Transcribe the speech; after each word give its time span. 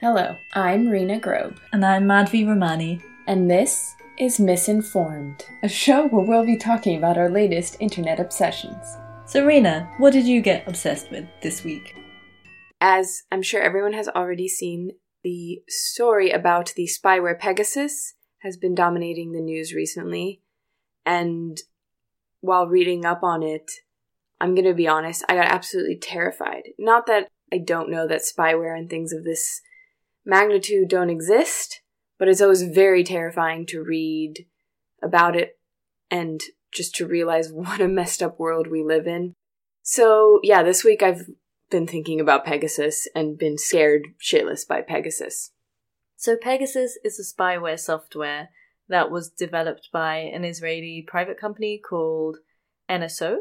Hello, 0.00 0.36
I'm 0.54 0.88
Rena 0.88 1.20
Grobe, 1.20 1.58
And 1.72 1.84
I'm 1.84 2.04
Madhvi 2.04 2.46
Romani. 2.46 3.02
and 3.26 3.50
this 3.50 3.94
is 4.18 4.40
Misinformed, 4.40 5.44
a 5.62 5.68
show 5.68 6.08
where 6.08 6.24
we'll 6.24 6.46
be 6.46 6.56
talking 6.56 6.96
about 6.96 7.18
our 7.18 7.28
latest 7.28 7.76
internet 7.80 8.18
obsessions. 8.18 8.96
So, 9.26 9.44
Rena, 9.44 9.90
what 9.98 10.12
did 10.14 10.24
you 10.26 10.40
get 10.40 10.66
obsessed 10.66 11.10
with 11.10 11.26
this 11.42 11.64
week? 11.64 11.94
As 12.80 13.24
I'm 13.30 13.42
sure 13.42 13.60
everyone 13.60 13.92
has 13.92 14.08
already 14.08 14.48
seen, 14.48 14.92
the 15.22 15.60
story 15.68 16.30
about 16.30 16.72
the 16.76 16.88
spyware 16.88 17.38
Pegasus 17.38 18.14
has 18.38 18.56
been 18.56 18.74
dominating 18.74 19.32
the 19.32 19.42
news 19.42 19.74
recently. 19.74 20.40
And 21.04 21.58
while 22.40 22.66
reading 22.66 23.04
up 23.04 23.22
on 23.22 23.42
it, 23.42 23.70
I'm 24.40 24.54
going 24.54 24.64
to 24.64 24.72
be 24.72 24.88
honest, 24.88 25.24
I 25.28 25.34
got 25.34 25.48
absolutely 25.48 25.98
terrified. 25.98 26.70
Not 26.78 27.06
that 27.06 27.28
I 27.52 27.58
don't 27.58 27.90
know 27.90 28.08
that 28.08 28.22
spyware 28.22 28.76
and 28.76 28.88
things 28.88 29.12
of 29.12 29.24
this 29.24 29.60
magnitude 30.24 30.88
don't 30.88 31.10
exist, 31.10 31.80
but 32.18 32.28
it's 32.28 32.40
always 32.40 32.62
very 32.62 33.04
terrifying 33.04 33.66
to 33.66 33.82
read 33.82 34.46
about 35.02 35.36
it 35.36 35.58
and 36.10 36.40
just 36.72 36.94
to 36.96 37.06
realize 37.06 37.50
what 37.52 37.80
a 37.80 37.88
messed 37.88 38.22
up 38.22 38.38
world 38.38 38.66
we 38.66 38.82
live 38.82 39.06
in. 39.06 39.34
So, 39.82 40.40
yeah, 40.42 40.62
this 40.62 40.84
week 40.84 41.02
I've 41.02 41.26
been 41.70 41.86
thinking 41.86 42.20
about 42.20 42.44
Pegasus 42.44 43.08
and 43.14 43.38
been 43.38 43.56
scared 43.56 44.08
shitless 44.20 44.66
by 44.66 44.82
Pegasus. 44.82 45.52
So, 46.16 46.36
Pegasus 46.36 46.98
is 47.02 47.18
a 47.18 47.42
spyware 47.42 47.78
software 47.78 48.50
that 48.88 49.10
was 49.10 49.30
developed 49.30 49.88
by 49.92 50.16
an 50.16 50.44
Israeli 50.44 51.04
private 51.06 51.40
company 51.40 51.78
called 51.78 52.38
NSO. 52.90 53.38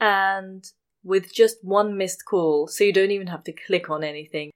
And 0.00 0.64
with 1.02 1.34
just 1.34 1.58
one 1.62 1.98
missed 1.98 2.24
call, 2.24 2.66
so 2.68 2.84
you 2.84 2.92
don't 2.92 3.10
even 3.10 3.26
have 3.26 3.44
to 3.44 3.52
click 3.52 3.90
on 3.90 4.02
anything, 4.02 4.50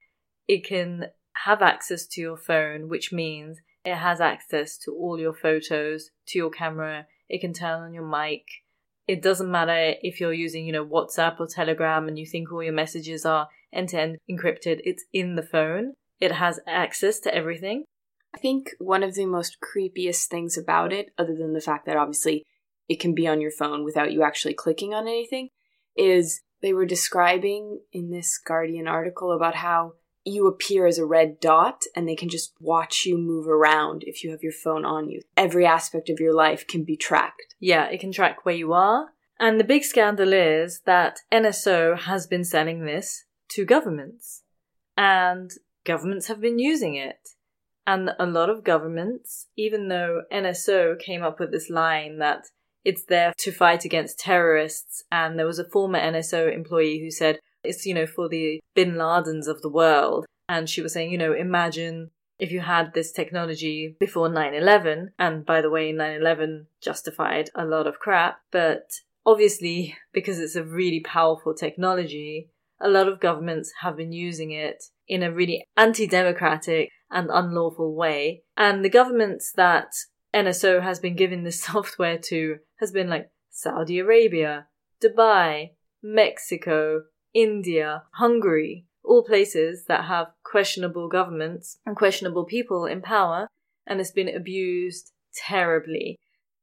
it 0.47 0.65
can 0.65 1.09
have 1.45 1.63
access 1.63 2.07
to 2.07 2.21
your 2.21 2.37
phone, 2.37 2.89
which 2.89 3.13
means 3.13 3.61
it 3.85 3.97
has 3.97 4.21
access 4.21 4.77
to 4.79 4.93
all 4.93 5.19
your 5.19 5.35
photos, 5.35 6.11
to 6.27 6.39
your 6.39 6.51
camera, 6.51 7.07
it 7.29 7.41
can 7.41 7.53
turn 7.53 7.83
on 7.83 7.95
your 7.95 8.07
mic. 8.07 8.43
It 9.07 9.23
doesn't 9.23 9.51
matter 9.51 9.95
if 10.03 10.21
you're 10.21 10.33
using, 10.33 10.67
you 10.67 10.73
know, 10.73 10.85
WhatsApp 10.85 11.41
or 11.41 11.47
Telegram 11.47 12.09
and 12.09 12.19
you 12.19 12.27
think 12.27 12.53
all 12.53 12.63
your 12.63 12.73
messages 12.73 13.25
are 13.25 13.49
end 13.73 13.91
to 13.91 14.01
end 14.01 14.19
encrypted, 14.31 14.81
it's 14.85 15.05
in 15.13 15.37
the 15.37 15.43
phone. 15.43 15.95
It 16.21 16.33
has 16.33 16.61
access 16.67 17.21
to 17.21 17.35
everything. 17.35 17.85
I 18.35 18.39
think 18.39 18.75
one 18.79 19.03
of 19.03 19.15
the 19.15 19.27
most 19.27 19.59
creepiest 19.61 20.27
things 20.27 20.59
about 20.59 20.93
it, 20.93 21.11
other 21.17 21.35
than 21.35 21.55
the 21.55 21.61
fact 21.61 21.87
that 21.87 21.97
obviously 21.97 22.45
it 22.89 23.01
can 23.01 23.15
be 23.15 23.27
on 23.27 23.41
your 23.41 23.51
phone 23.51 23.85
without 23.85 24.13
you 24.13 24.23
actually 24.23 24.55
clicking 24.55 24.93
on 24.93 25.07
anything, 25.07 25.49
is 25.97 26.43
they 26.61 26.73
were 26.73 26.87
describing 26.87 27.81
in 27.93 28.11
this 28.11 28.39
Guardian 28.39 28.89
article 28.89 29.33
about 29.33 29.55
how 29.55 29.95
you 30.29 30.47
appear 30.47 30.87
as 30.87 30.99
a 30.99 31.07
red 31.07 31.41
dot 31.41 31.85
and 31.95 32.09
they 32.09 32.17
can 32.17 32.29
just 32.29 32.53
watch 32.61 33.05
you 33.05 33.19
move 33.19 33.49
around 33.49 34.05
if 34.07 34.23
you 34.23 34.31
have 34.31 34.43
your 34.43 34.53
phone 34.53 34.85
on 34.85 35.09
you. 35.09 35.23
Every 35.37 35.67
aspect 35.67 36.09
of 36.09 36.21
your 36.21 36.35
life 36.35 36.67
can 36.67 36.85
be 36.85 36.97
tracked. 36.97 37.55
Yeah, 37.61 37.87
it 37.87 38.01
can 38.01 38.13
track 38.13 38.45
where 38.45 38.55
you 38.55 38.73
are. 38.73 39.09
And 39.41 39.59
the 39.59 39.65
big 39.65 39.85
scandal 39.85 40.33
is 40.33 40.81
that 40.85 41.21
NSO 41.33 41.99
has 41.99 42.27
been 42.27 42.45
selling 42.45 42.85
this 42.85 43.25
to 43.51 43.65
governments. 43.65 44.43
And 44.97 45.51
governments 45.85 46.27
have 46.27 46.41
been 46.41 46.59
using 46.59 46.97
it. 46.97 47.31
And 47.87 48.11
a 48.19 48.27
lot 48.27 48.51
of 48.51 48.65
governments, 48.65 49.47
even 49.57 49.89
though 49.89 50.23
NSO 50.33 50.99
came 50.99 51.23
up 51.23 51.41
with 51.41 51.53
this 51.53 51.71
line 51.71 52.19
that 52.19 52.49
it's 52.85 53.05
there 53.05 53.33
to 53.39 53.53
fight 53.53 53.85
against 53.85 54.19
terrorists, 54.19 55.03
and 55.11 55.39
there 55.39 55.47
was 55.47 55.59
a 55.59 55.69
former 55.69 55.99
NSO 55.99 56.53
employee 56.53 57.01
who 57.01 57.11
said 57.11 57.41
it's, 57.69 57.87
you 57.87 57.95
know, 57.95 58.07
for 58.07 58.29
the 58.29 58.61
bin 58.75 58.95
Ladens 58.95 59.47
of 59.47 59.63
the 59.63 59.71
world. 59.71 60.27
And 60.49 60.69
she 60.69 60.81
was 60.81 60.93
saying, 60.93 61.13
you 61.13 61.19
know, 61.19 61.33
imagine 61.33 62.11
if 62.39 62.51
you 62.53 62.61
had 62.61 62.95
this 62.95 63.13
technology 63.13 63.97
before 63.99 64.29
9-11 64.29 65.09
and 65.19 65.45
by 65.45 65.61
the 65.61 65.71
way 65.71 65.93
9-11 65.93 66.67
justified 66.81 67.51
a 67.55 67.65
lot 67.65 67.87
of 67.87 67.99
crap. 67.99 68.41
But 68.51 68.91
obviously 69.27 69.97
because 70.13 70.39
it's 70.39 70.57
a 70.57 70.65
really 70.65 71.01
powerful 71.01 71.53
technology 71.55 72.51
a 72.81 72.89
lot 72.89 73.09
of 73.09 73.21
governments 73.21 73.73
have 73.81 73.97
been 73.97 74.13
using 74.13 74.53
it 74.53 74.85
in 75.07 75.23
a 75.23 75.33
really 75.33 75.65
anti-democratic 75.77 76.91
and 77.11 77.29
unlawful 77.33 77.95
way. 77.95 78.43
And 78.57 78.85
the 78.85 78.91
governments 78.91 79.53
that 79.57 79.93
nso 80.35 80.83
has 80.83 81.01
been 81.01 81.17
giving 81.17 81.43
this 81.43 81.63
software 81.71 82.19
to 82.19 82.59
has 82.81 82.93
been 82.93 83.09
like 83.09 83.31
saudi 83.51 83.99
arabia 83.99 84.67
dubai 85.03 85.71
mexico 86.03 87.03
india 87.47 88.03
hungary 88.13 88.85
all 89.09 89.25
places 89.25 89.85
that 89.87 90.05
have 90.05 90.29
questionable 90.45 91.09
governments 91.09 91.79
and 91.87 91.97
questionable 91.97 92.45
people 92.45 92.85
in 92.85 93.01
power, 93.01 93.49
and 93.87 94.01
it's 94.01 94.11
been 94.11 94.35
abused 94.35 95.13
terribly. 95.35 96.19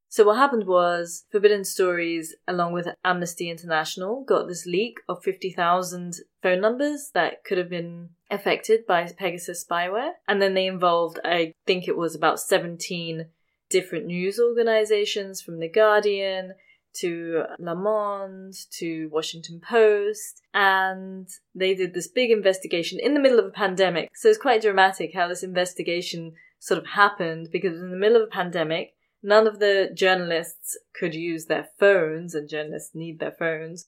So, 0.07 0.23
what 0.23 0.37
happened 0.37 0.67
was 0.67 1.25
Forbidden 1.31 1.65
Stories, 1.65 2.35
along 2.47 2.73
with 2.73 2.87
Amnesty 3.03 3.49
International, 3.49 4.23
got 4.23 4.47
this 4.47 4.65
leak 4.65 4.99
of 5.09 5.23
50,000 5.23 6.17
phone 6.41 6.61
numbers 6.61 7.09
that 7.13 7.43
could 7.43 7.57
have 7.57 7.69
been 7.69 8.09
affected 8.31 8.85
by 8.85 9.11
Pegasus 9.11 9.65
spyware. 9.65 10.11
And 10.27 10.41
then 10.41 10.53
they 10.53 10.67
involved, 10.67 11.19
I 11.25 11.53
think 11.65 11.87
it 11.87 11.97
was 11.97 12.15
about 12.15 12.39
17 12.39 13.25
different 13.69 14.05
news 14.05 14.39
organizations 14.39 15.41
from 15.41 15.59
The 15.59 15.67
Guardian 15.67 16.53
to 17.01 17.43
Le 17.59 17.75
Monde, 17.75 18.55
to 18.71 19.09
Washington 19.11 19.61
Post, 19.61 20.41
and 20.53 21.27
they 21.53 21.73
did 21.73 21.93
this 21.93 22.07
big 22.07 22.31
investigation 22.31 22.99
in 22.99 23.13
the 23.13 23.19
middle 23.19 23.39
of 23.39 23.45
a 23.45 23.51
pandemic. 23.51 24.11
So 24.15 24.29
it's 24.29 24.37
quite 24.37 24.61
dramatic 24.61 25.11
how 25.13 25.27
this 25.27 25.43
investigation 25.43 26.33
sort 26.59 26.79
of 26.79 26.87
happened 26.87 27.49
because 27.51 27.79
in 27.79 27.91
the 27.91 27.97
middle 27.97 28.17
of 28.17 28.23
a 28.23 28.31
pandemic. 28.31 28.93
None 29.21 29.47
of 29.47 29.57
the 29.57 29.89
journalists 29.91 30.77
could 30.93 31.15
use 31.15 31.45
their 31.45 31.69
phones, 31.79 32.35
and 32.35 32.47
journalists 32.47 32.93
need 32.93 33.19
their 33.19 33.31
phones. 33.31 33.87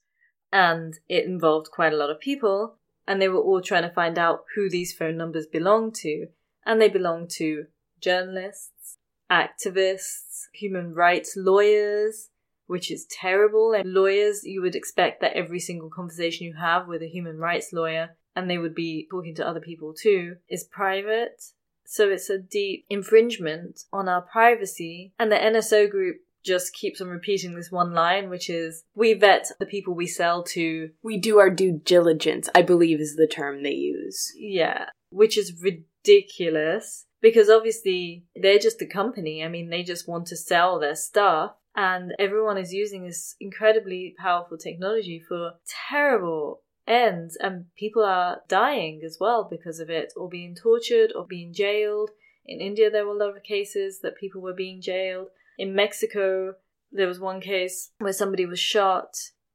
And 0.52 0.96
it 1.08 1.26
involved 1.26 1.70
quite 1.72 1.94
a 1.94 1.98
lot 1.98 2.10
of 2.10 2.20
people, 2.20 2.78
and 3.08 3.22
they 3.22 3.28
were 3.28 3.42
all 3.42 3.62
trying 3.62 3.84
to 3.84 3.94
find 3.94 4.18
out 4.18 4.46
who 4.56 4.68
these 4.68 4.96
phone 4.96 5.16
numbers 5.16 5.46
belonged 5.46 5.94
to. 5.96 6.28
And 6.66 6.82
they 6.82 6.90
belonged 6.90 7.30
to 7.36 7.66
journalists, 8.02 8.98
activists, 9.32 10.46
human 10.54 10.96
rights 10.96 11.36
lawyers, 11.38 12.30
which 12.68 12.92
is 12.92 13.08
terrible. 13.10 13.74
And 13.74 13.94
lawyers, 13.94 14.44
you 14.44 14.62
would 14.62 14.76
expect 14.76 15.22
that 15.22 15.34
every 15.34 15.60
single 15.60 15.90
conversation 15.90 16.46
you 16.46 16.56
have 16.60 16.88
with 16.88 17.02
a 17.02 17.10
human 17.10 17.38
rights 17.38 17.74
lawyer, 17.74 18.16
and 18.36 18.50
they 18.50 18.58
would 18.58 18.76
be 18.76 19.08
talking 19.10 19.36
to 19.36 19.48
other 19.48 19.60
people 19.60 19.94
too, 19.94 20.36
is 20.50 20.64
private. 20.64 21.42
So 21.86 22.10
it's 22.10 22.30
a 22.30 22.38
deep 22.38 22.86
infringement 22.90 23.82
on 23.92 24.10
our 24.10 24.22
privacy. 24.22 25.14
And 25.18 25.32
the 25.32 25.38
NSO 25.38 25.90
group 25.90 26.18
just 26.44 26.74
keeps 26.74 27.02
on 27.02 27.08
repeating 27.08 27.56
this 27.56 27.72
one 27.72 27.94
line, 27.94 28.30
which 28.30 28.50
is 28.50 28.84
we 28.96 29.14
vet 29.14 29.48
the 29.60 29.66
people 29.66 29.94
we 29.94 30.08
sell 30.08 30.44
to. 30.44 30.90
We 31.04 31.18
do 31.18 31.40
our 31.40 31.50
due 31.50 31.82
diligence, 31.84 32.50
I 32.54 32.62
believe 32.62 33.00
is 33.00 33.16
the 33.16 33.28
term 33.28 33.64
they 33.64 33.72
use. 33.72 34.34
Yeah, 34.38 34.86
which 35.10 35.38
is 35.38 35.62
ridiculous 35.62 37.06
because 37.22 37.50
obviously 37.50 38.26
they're 38.36 38.60
just 38.60 38.82
a 38.82 38.86
company. 38.86 39.44
I 39.44 39.50
mean, 39.50 39.70
they 39.70 39.84
just 39.84 40.08
want 40.08 40.28
to 40.28 40.38
sell 40.38 40.80
their 40.80 40.96
stuff 40.96 41.52
and 41.78 42.16
everyone 42.18 42.58
is 42.58 42.74
using 42.74 43.06
this 43.06 43.36
incredibly 43.40 44.16
powerful 44.18 44.58
technology 44.58 45.24
for 45.26 45.54
terrible 45.90 46.64
ends 46.88 47.38
and 47.40 47.66
people 47.78 48.04
are 48.04 48.42
dying 48.48 49.02
as 49.06 49.18
well 49.20 49.48
because 49.50 49.80
of 49.80 49.90
it 49.90 50.12
or 50.18 50.28
being 50.28 50.56
tortured 50.56 51.14
or 51.16 51.26
being 51.26 51.54
jailed. 51.54 52.10
In 52.46 52.60
india 52.60 52.90
there 52.90 53.06
were 53.06 53.14
a 53.14 53.18
lot 53.18 53.38
of 53.38 53.44
cases 53.44 54.00
that 54.02 54.18
people 54.18 54.42
were 54.42 54.54
being 54.54 54.82
jailed. 54.82 55.28
In 55.60 55.76
mexico 55.76 56.56
there 56.92 57.08
was 57.08 57.20
one 57.20 57.42
case 57.42 57.92
where 58.00 58.14
somebody 58.14 58.46
was 58.48 58.60
shot. 58.60 59.14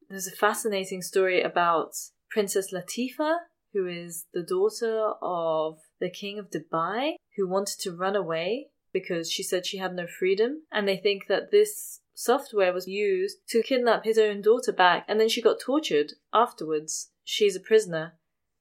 There's 0.08 0.28
a 0.28 0.36
fascinating 0.46 1.02
story 1.02 1.42
about 1.42 1.94
princess 2.30 2.72
latifa 2.72 3.38
who 3.72 3.86
is 3.88 4.26
the 4.32 4.42
daughter 4.42 5.14
of 5.20 5.78
the 5.98 6.10
king 6.10 6.38
of 6.38 6.50
dubai 6.50 7.14
who 7.36 7.48
wanted 7.48 7.80
to 7.80 7.96
run 7.96 8.14
away 8.14 8.68
because 8.92 9.30
she 9.30 9.42
said 9.42 9.66
she 9.66 9.78
had 9.78 9.94
no 9.94 10.06
freedom. 10.06 10.62
And 10.70 10.86
they 10.86 10.98
think 10.98 11.26
that 11.28 11.50
this 11.50 12.00
software 12.14 12.72
was 12.72 12.86
used 12.86 13.38
to 13.48 13.62
kidnap 13.62 14.04
his 14.04 14.18
own 14.18 14.42
daughter 14.42 14.72
back, 14.72 15.04
and 15.08 15.20
then 15.20 15.28
she 15.28 15.42
got 15.42 15.60
tortured 15.60 16.12
afterwards. 16.32 17.10
She's 17.24 17.56
a 17.56 17.60
prisoner. 17.60 18.14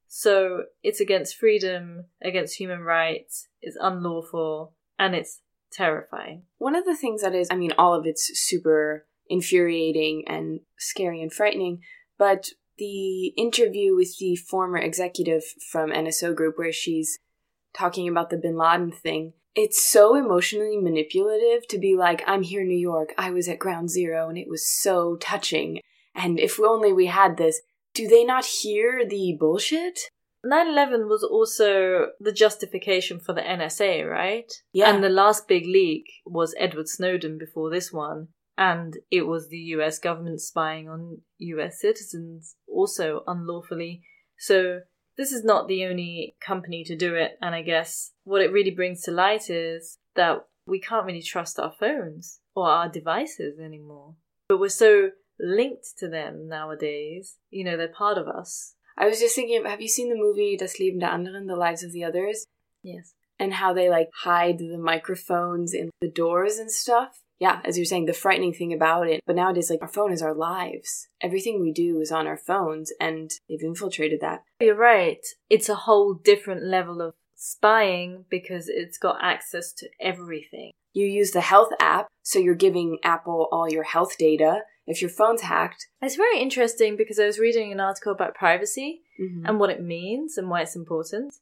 So 0.07 0.65
it's 0.83 1.00
against 1.00 1.38
freedom, 1.38 2.06
against 2.21 2.57
human 2.57 2.81
rights, 2.81 3.48
it's 3.62 3.77
unlawful, 3.80 4.74
and 5.00 5.15
it's 5.15 5.39
terrifying. 5.71 6.44
One 6.57 6.75
of 6.75 6.86
the 6.86 6.98
things 6.98 7.21
that 7.21 7.33
is, 7.33 7.48
I 7.50 7.56
mean, 7.56 7.71
all 7.77 7.94
of 7.94 8.06
it's 8.06 8.30
super 8.38 9.06
infuriating 9.30 10.25
and 10.27 10.59
scary 10.77 11.21
and 11.21 11.31
frightening, 11.31 11.81
but 12.18 12.50
the 12.77 13.27
interview 13.38 13.95
with 13.95 14.18
the 14.18 14.36
former 14.36 14.77
executive 14.77 15.44
from 15.71 15.92
NSO 15.92 16.36
Group, 16.36 16.57
where 16.57 16.74
she's 16.74 17.18
talking 17.74 18.09
about 18.09 18.30
the 18.30 18.38
bin 18.38 18.57
Laden 18.57 18.92
thing, 18.92 19.33
it's 19.56 19.89
so 19.89 20.15
emotionally 20.15 20.77
manipulative 20.77 21.68
to 21.69 21.77
be 21.77 21.95
like, 21.95 22.24
I'm 22.27 22.44
here 22.44 22.62
in 22.62 22.68
New 22.68 22.77
York, 22.80 23.13
I 23.18 23.31
was 23.31 23.48
at 23.48 23.59
ground 23.59 23.89
zero, 23.89 24.30
and 24.30 24.38
it 24.38 24.50
was 24.50 24.69
so 24.69 25.18
touching. 25.18 25.80
And 26.15 26.39
if 26.39 26.59
only 26.59 26.94
we 26.94 27.07
had 27.07 27.38
this, 27.38 27.62
do 27.94 28.07
they 28.07 28.24
not 28.24 28.45
hear 28.45 29.06
the 29.07 29.36
bullshit? 29.39 30.00
9-11 30.45 31.07
was 31.07 31.24
also 31.24 32.07
the 32.19 32.31
justification 32.31 33.19
for 33.19 33.33
the 33.33 33.42
NSA, 33.42 34.09
right? 34.09 34.51
Yeah. 34.74 34.94
And 34.94 35.03
the 35.03 35.09
last 35.09 35.48
big 35.48 35.65
leak 35.65 36.06
was 36.25 36.56
Edward 36.57 36.88
Snowden 36.88 37.38
before 37.38 37.69
this 37.69 37.92
one. 37.92 38.30
And 38.57 38.97
it 39.12 39.27
was 39.27 39.50
the 39.50 39.57
US 39.57 40.00
government 40.00 40.42
spying 40.42 40.89
on 40.89 41.21
US 41.38 41.80
citizens, 41.80 42.56
also 42.68 43.24
unlawfully. 43.27 44.01
So 44.38 44.81
this 45.17 45.31
is 45.31 45.43
not 45.43 45.67
the 45.67 45.85
only 45.85 46.35
company 46.39 46.83
to 46.85 46.95
do 46.95 47.15
it. 47.15 47.37
And 47.41 47.53
I 47.53 47.61
guess 47.61 48.11
what 48.23 48.41
it 48.41 48.51
really 48.51 48.71
brings 48.71 49.01
to 49.03 49.11
light 49.11 49.49
is 49.49 49.97
that 50.15 50.45
we 50.65 50.79
can't 50.79 51.05
really 51.05 51.21
trust 51.21 51.59
our 51.59 51.71
phones 51.71 52.39
or 52.55 52.69
our 52.69 52.89
devices 52.89 53.59
anymore. 53.59 54.15
But 54.47 54.59
we're 54.59 54.69
so 54.69 55.11
linked 55.39 55.97
to 55.99 56.07
them 56.07 56.47
nowadays. 56.47 57.37
You 57.49 57.65
know, 57.65 57.77
they're 57.77 57.87
part 57.87 58.17
of 58.17 58.27
us. 58.27 58.75
I 58.97 59.07
was 59.07 59.19
just 59.19 59.35
thinking, 59.35 59.63
have 59.65 59.81
you 59.81 59.87
seen 59.87 60.09
the 60.09 60.15
movie 60.15 60.57
Das 60.57 60.79
Leben 60.79 60.99
der 60.99 61.07
Anderen, 61.07 61.47
The 61.47 61.55
Lives 61.55 61.83
of 61.83 61.91
the 61.91 62.03
Others? 62.03 62.45
Yes. 62.83 63.13
And 63.39 63.53
how 63.53 63.73
they 63.73 63.89
like 63.89 64.09
hide 64.23 64.59
the 64.59 64.77
microphones 64.77 65.73
in 65.73 65.89
the 66.01 66.09
doors 66.09 66.57
and 66.57 66.71
stuff? 66.71 67.21
Yeah, 67.41 67.59
as 67.65 67.75
you're 67.75 67.85
saying, 67.85 68.05
the 68.05 68.13
frightening 68.13 68.53
thing 68.53 68.71
about 68.71 69.07
it. 69.09 69.23
But 69.25 69.35
nowadays, 69.35 69.71
like, 69.71 69.81
our 69.81 69.88
phone 69.88 70.13
is 70.13 70.21
our 70.21 70.35
lives. 70.35 71.07
Everything 71.21 71.59
we 71.59 71.71
do 71.71 71.99
is 71.99 72.11
on 72.11 72.27
our 72.27 72.38
phones, 72.38 72.93
and 72.99 73.31
they've 73.49 73.63
infiltrated 73.63 74.21
that. 74.21 74.43
You're 74.59 74.75
right. 74.75 75.25
It's 75.49 75.67
a 75.67 75.73
whole 75.73 76.13
different 76.13 76.63
level 76.63 77.01
of 77.01 77.15
spying 77.35 78.25
because 78.29 78.69
it's 78.69 78.99
got 78.99 79.17
access 79.23 79.73
to 79.73 79.89
everything. 79.99 80.73
You 80.93 81.07
use 81.07 81.31
the 81.31 81.41
health 81.41 81.71
app, 81.79 82.09
so 82.21 82.38
you're 82.38 82.53
giving 82.53 82.99
Apple 83.03 83.47
all 83.51 83.67
your 83.67 83.85
health 83.85 84.19
data. 84.19 84.59
If 84.85 85.01
your 85.01 85.09
phone's 85.09 85.41
hacked, 85.41 85.87
It's 85.99 86.17
very 86.17 86.39
interesting 86.39 86.95
because 86.95 87.17
I 87.19 87.25
was 87.25 87.39
reading 87.39 87.71
an 87.71 87.79
article 87.79 88.11
about 88.11 88.35
privacy 88.35 89.01
mhm. 89.19 89.47
and 89.47 89.59
what 89.59 89.71
it 89.71 89.81
means 89.81 90.37
and 90.37 90.47
why 90.47 90.61
it's 90.61 90.75
important. 90.75 91.33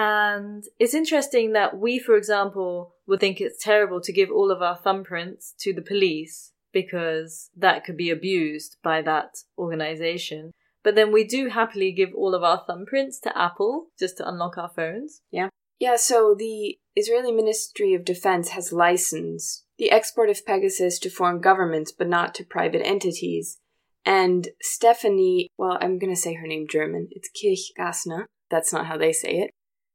And 0.00 0.62
it's 0.78 0.94
interesting 0.94 1.54
that 1.54 1.76
we, 1.76 1.98
for 1.98 2.14
example, 2.14 2.94
would 3.08 3.18
think 3.18 3.40
it's 3.40 3.60
terrible 3.60 4.00
to 4.02 4.12
give 4.12 4.30
all 4.30 4.52
of 4.52 4.62
our 4.62 4.78
thumbprints 4.78 5.56
to 5.58 5.74
the 5.74 5.82
police 5.82 6.52
because 6.72 7.50
that 7.56 7.82
could 7.82 7.96
be 7.96 8.08
abused 8.08 8.76
by 8.80 9.02
that 9.02 9.38
organization. 9.58 10.52
But 10.84 10.94
then 10.94 11.10
we 11.10 11.24
do 11.24 11.48
happily 11.48 11.90
give 11.90 12.10
all 12.14 12.36
of 12.36 12.44
our 12.44 12.64
thumbprints 12.64 13.20
to 13.24 13.36
Apple 13.36 13.86
just 13.98 14.18
to 14.18 14.28
unlock 14.28 14.56
our 14.56 14.68
phones. 14.68 15.22
Yeah, 15.32 15.48
Yeah, 15.80 15.96
so 15.96 16.36
the 16.38 16.78
Israeli 16.94 17.32
Ministry 17.32 17.92
of 17.94 18.04
Defense 18.04 18.50
has 18.50 18.72
licensed 18.72 19.64
the 19.78 19.90
export 19.90 20.30
of 20.30 20.46
Pegasus 20.46 21.00
to 21.00 21.10
foreign 21.10 21.40
governments, 21.40 21.90
but 21.90 22.06
not 22.06 22.36
to 22.36 22.44
private 22.44 22.86
entities. 22.86 23.58
And 24.04 24.46
Stephanie, 24.62 25.48
well, 25.58 25.76
I'm 25.80 25.98
going 25.98 26.14
to 26.14 26.20
say 26.20 26.34
her 26.34 26.46
name 26.46 26.68
German. 26.70 27.08
It's 27.10 27.30
Kirchgaessner. 27.34 28.26
That's 28.48 28.72
not 28.72 28.86
how 28.86 28.96
they 28.96 29.12
say 29.12 29.38
it. 29.38 29.50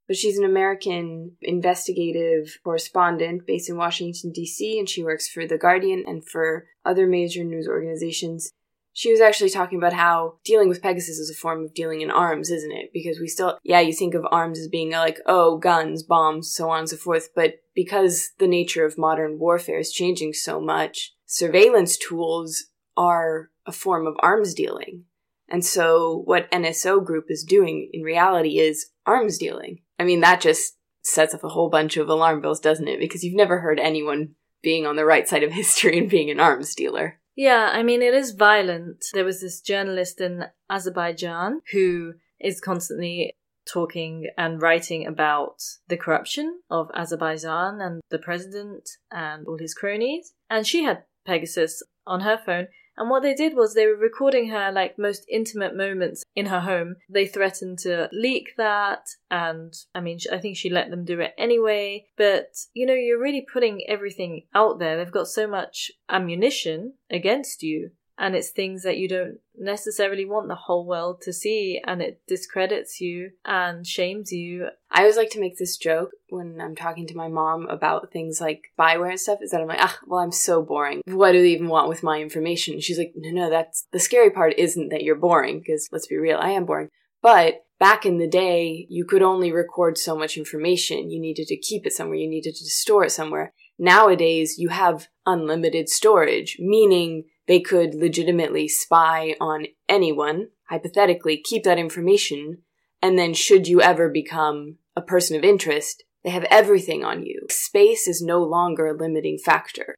But 0.08 0.18
she's 0.18 0.38
an 0.38 0.46
American 0.46 1.38
investigative 1.42 2.58
correspondent 2.64 3.48
based 3.48 3.70
in 3.70 3.78
Washington, 3.78 4.32
D.C., 4.32 4.78
and 4.78 4.90
she 4.90 5.04
works 5.04 5.30
for 5.30 5.48
The 5.48 5.58
Guardian 5.58 6.04
and 6.06 6.28
for 6.28 6.66
other 6.86 7.08
major 7.08 7.44
news 7.44 7.68
organizations. 7.68 8.52
She 8.96 9.12
was 9.12 9.22
actually 9.22 9.50
talking 9.50 9.80
about 9.80 9.94
how 9.94 10.36
dealing 10.46 10.70
with 10.70 10.82
Pegasus 10.82 11.18
is 11.18 11.32
a 11.32 11.34
form 11.34 11.66
of 11.66 11.74
dealing 11.74 12.02
in 12.02 12.12
arms, 12.12 12.52
isn't 12.52 12.72
it? 12.72 12.92
Because 12.94 13.20
we 13.20 13.28
still, 13.28 13.58
yeah, 13.64 13.80
you 13.80 13.92
think 13.92 14.14
of 14.14 14.26
arms 14.30 14.60
as 14.60 14.68
being 14.68 14.92
like, 14.92 15.20
oh, 15.26 15.58
guns, 15.58 16.04
bombs, 16.04 16.54
so 16.54 16.70
on 16.70 16.80
and 16.80 16.90
so 16.90 16.98
forth. 16.98 17.30
But 17.36 17.56
because 17.74 18.30
the 18.38 18.48
nature 18.48 18.86
of 18.86 18.98
modern 18.98 19.40
warfare 19.40 19.80
is 19.80 19.92
changing 19.92 20.34
so 20.34 20.62
much, 20.62 21.16
surveillance 21.26 21.98
tools 21.98 22.66
are 22.96 23.50
a 23.66 23.72
form 23.72 24.06
of 24.06 24.16
arms 24.20 24.54
dealing. 24.54 25.06
And 25.54 25.64
so 25.64 26.24
what 26.26 26.50
NSO 26.50 27.06
Group 27.06 27.26
is 27.30 27.44
doing 27.44 27.92
in 27.94 28.02
reality 28.02 28.58
is 28.58 28.88
arms 29.06 29.38
dealing. 29.38 29.82
I 30.00 30.04
mean, 30.04 30.22
that 30.22 30.42
just 30.42 30.78
sets 31.04 31.36
off 31.36 31.44
a 31.44 31.50
whole 31.50 31.70
bunch 31.70 31.96
of 31.96 32.10
alarm 32.10 32.42
bells, 32.42 32.60
doesn't 32.60 32.88
it? 32.88 33.00
Because 33.00 33.24
you've 33.24 33.36
never 33.36 33.60
heard 33.60 33.80
anyone 33.80 34.30
being 34.64 34.88
on 34.88 34.96
the 34.96 35.06
right 35.06 35.30
side 35.30 35.44
of 35.44 35.52
history 35.52 36.00
and 36.00 36.10
being 36.10 36.32
an 36.32 36.40
arms 36.40 36.74
dealer. 36.74 37.20
Yeah, 37.36 37.70
I 37.72 37.84
mean, 37.84 38.02
it 38.02 38.16
is 38.16 38.32
violent. 38.32 39.06
There 39.14 39.26
was 39.26 39.42
this 39.42 39.62
journalist 39.62 40.20
in 40.20 40.46
Azerbaijan 40.72 41.62
who 41.72 42.14
is 42.40 42.60
constantly 42.60 43.38
talking 43.72 44.32
and 44.36 44.60
writing 44.60 45.06
about 45.06 45.62
the 45.88 45.98
corruption 45.98 46.62
of 46.72 46.90
Azerbaijan 46.96 47.80
and 47.80 48.02
the 48.10 48.18
president 48.18 48.90
and 49.12 49.46
all 49.48 49.60
his 49.60 49.76
cronies. 49.76 50.34
And 50.50 50.66
she 50.66 50.84
had 50.84 51.04
Pegasus 51.28 51.84
on 52.08 52.22
her 52.22 52.40
phone. 52.44 52.70
And 52.98 53.10
what 53.10 53.24
they 53.24 53.34
did 53.34 53.56
was 53.56 53.74
they 53.74 53.88
were 53.88 53.96
recording 53.96 54.50
her 54.50 54.72
like 54.72 55.00
most 55.00 55.26
intimate 55.30 55.76
moments 55.76 56.24
in 56.36 56.48
her 56.48 56.62
home. 56.62 56.98
They 57.10 57.26
threatened 57.26 57.80
to 57.80 58.10
leak 58.12 58.54
that, 58.58 59.08
and 59.32 59.74
I 59.96 60.00
mean, 60.00 60.20
I 60.32 60.38
think 60.38 60.58
she 60.58 60.70
let 60.70 60.90
them 60.90 61.04
do 61.04 61.20
it 61.20 61.34
anyway. 61.38 62.06
But 62.18 62.56
you 62.74 62.86
know, 62.86 62.94
you're 62.94 63.22
really 63.22 63.46
putting 63.52 63.82
everything 63.88 64.44
out 64.54 64.80
there. 64.80 64.98
They've 64.98 65.12
got 65.12 65.28
so 65.28 65.48
much 65.48 65.92
ammunition 66.10 66.94
against 67.10 67.64
you, 67.64 67.92
and 68.18 68.36
it's 68.36 68.50
things 68.50 68.84
that 68.84 68.98
you 68.98 69.08
don't 69.08 69.40
necessarily 69.58 70.26
want 70.26 70.48
the 70.48 70.56
whole 70.56 70.86
world 70.86 71.22
to 71.22 71.34
see, 71.34 71.82
and 71.86 72.02
it 72.02 72.22
discredits 72.28 73.02
you 73.02 73.32
and 73.46 73.86
shames 73.86 74.32
you. 74.32 74.68
I 74.92 75.02
always 75.02 75.18
like 75.18 75.32
to 75.32 75.40
make 75.40 75.58
this 75.58 75.78
joke 75.78 76.12
when 76.30 76.62
I'm 76.62 76.76
talking 76.76 77.08
to 77.08 77.18
my 77.18 77.28
mom 77.28 77.68
about 77.68 78.12
things 78.12 78.40
like 78.40 78.66
spyware 78.78 79.10
and 79.10 79.20
stuff, 79.20 79.40
is 79.42 79.52
that 79.52 79.62
I'm 79.62 79.68
like, 79.68 79.82
ah, 79.82 79.98
well, 80.06 80.20
I'm 80.20 80.32
so 80.32 80.62
boring. 80.62 81.02
What 81.06 81.32
do 81.32 81.42
they 81.42 81.50
even 81.50 81.68
want 81.68 81.90
with 81.90 82.04
my 82.04 82.20
information? 82.22 82.80
She's 82.80 82.98
like, 82.98 83.14
no, 83.16 83.32
no, 83.32 83.50
that's 83.50 83.88
the 83.92 84.00
scary 84.00 84.30
part 84.30 84.54
isn't 84.58 84.90
that 84.90 85.04
you're 85.04 85.16
boring, 85.16 85.60
because 85.60 85.90
let's 85.92 86.08
be 86.08 86.18
real, 86.18 86.38
I 86.40 86.50
am 86.50 86.66
boring. 86.66 86.90
But 87.22 87.66
back 87.80 88.06
in 88.06 88.18
the 88.18 88.28
day, 88.28 88.86
you 88.90 89.06
could 89.06 89.22
only 89.22 89.52
record 89.52 89.98
so 89.98 90.16
much 90.16 90.38
information. 90.38 91.10
You 91.10 91.20
needed 91.20 91.48
to 91.48 91.58
keep 91.58 91.86
it 91.86 91.94
somewhere, 91.94 92.18
you 92.18 92.30
needed 92.30 92.56
to 92.56 92.66
store 92.66 93.06
it 93.06 93.12
somewhere. 93.12 93.54
Nowadays, 93.80 94.56
you 94.60 94.70
have 94.70 95.08
unlimited 95.26 95.90
storage, 95.90 96.58
meaning 96.60 97.24
they 97.48 97.60
could 97.60 97.94
legitimately 97.94 98.68
spy 98.68 99.36
on 99.40 99.66
anyone, 99.90 100.50
hypothetically, 100.70 101.42
keep 101.44 101.64
that 101.64 101.80
information, 101.80 102.60
and 103.02 103.18
then 103.18 103.34
should 103.34 103.68
you 103.68 103.82
ever 103.82 104.10
become 104.10 104.78
a 104.96 105.02
person 105.02 105.36
of 105.36 105.44
interest, 105.44 106.04
they 106.24 106.30
have 106.30 106.46
everything 106.50 107.04
on 107.04 107.26
you. 107.26 107.42
Space 107.50 108.08
is 108.08 108.22
no 108.22 108.42
longer 108.42 108.88
a 108.88 108.98
limiting 108.98 109.38
factor. 109.38 109.96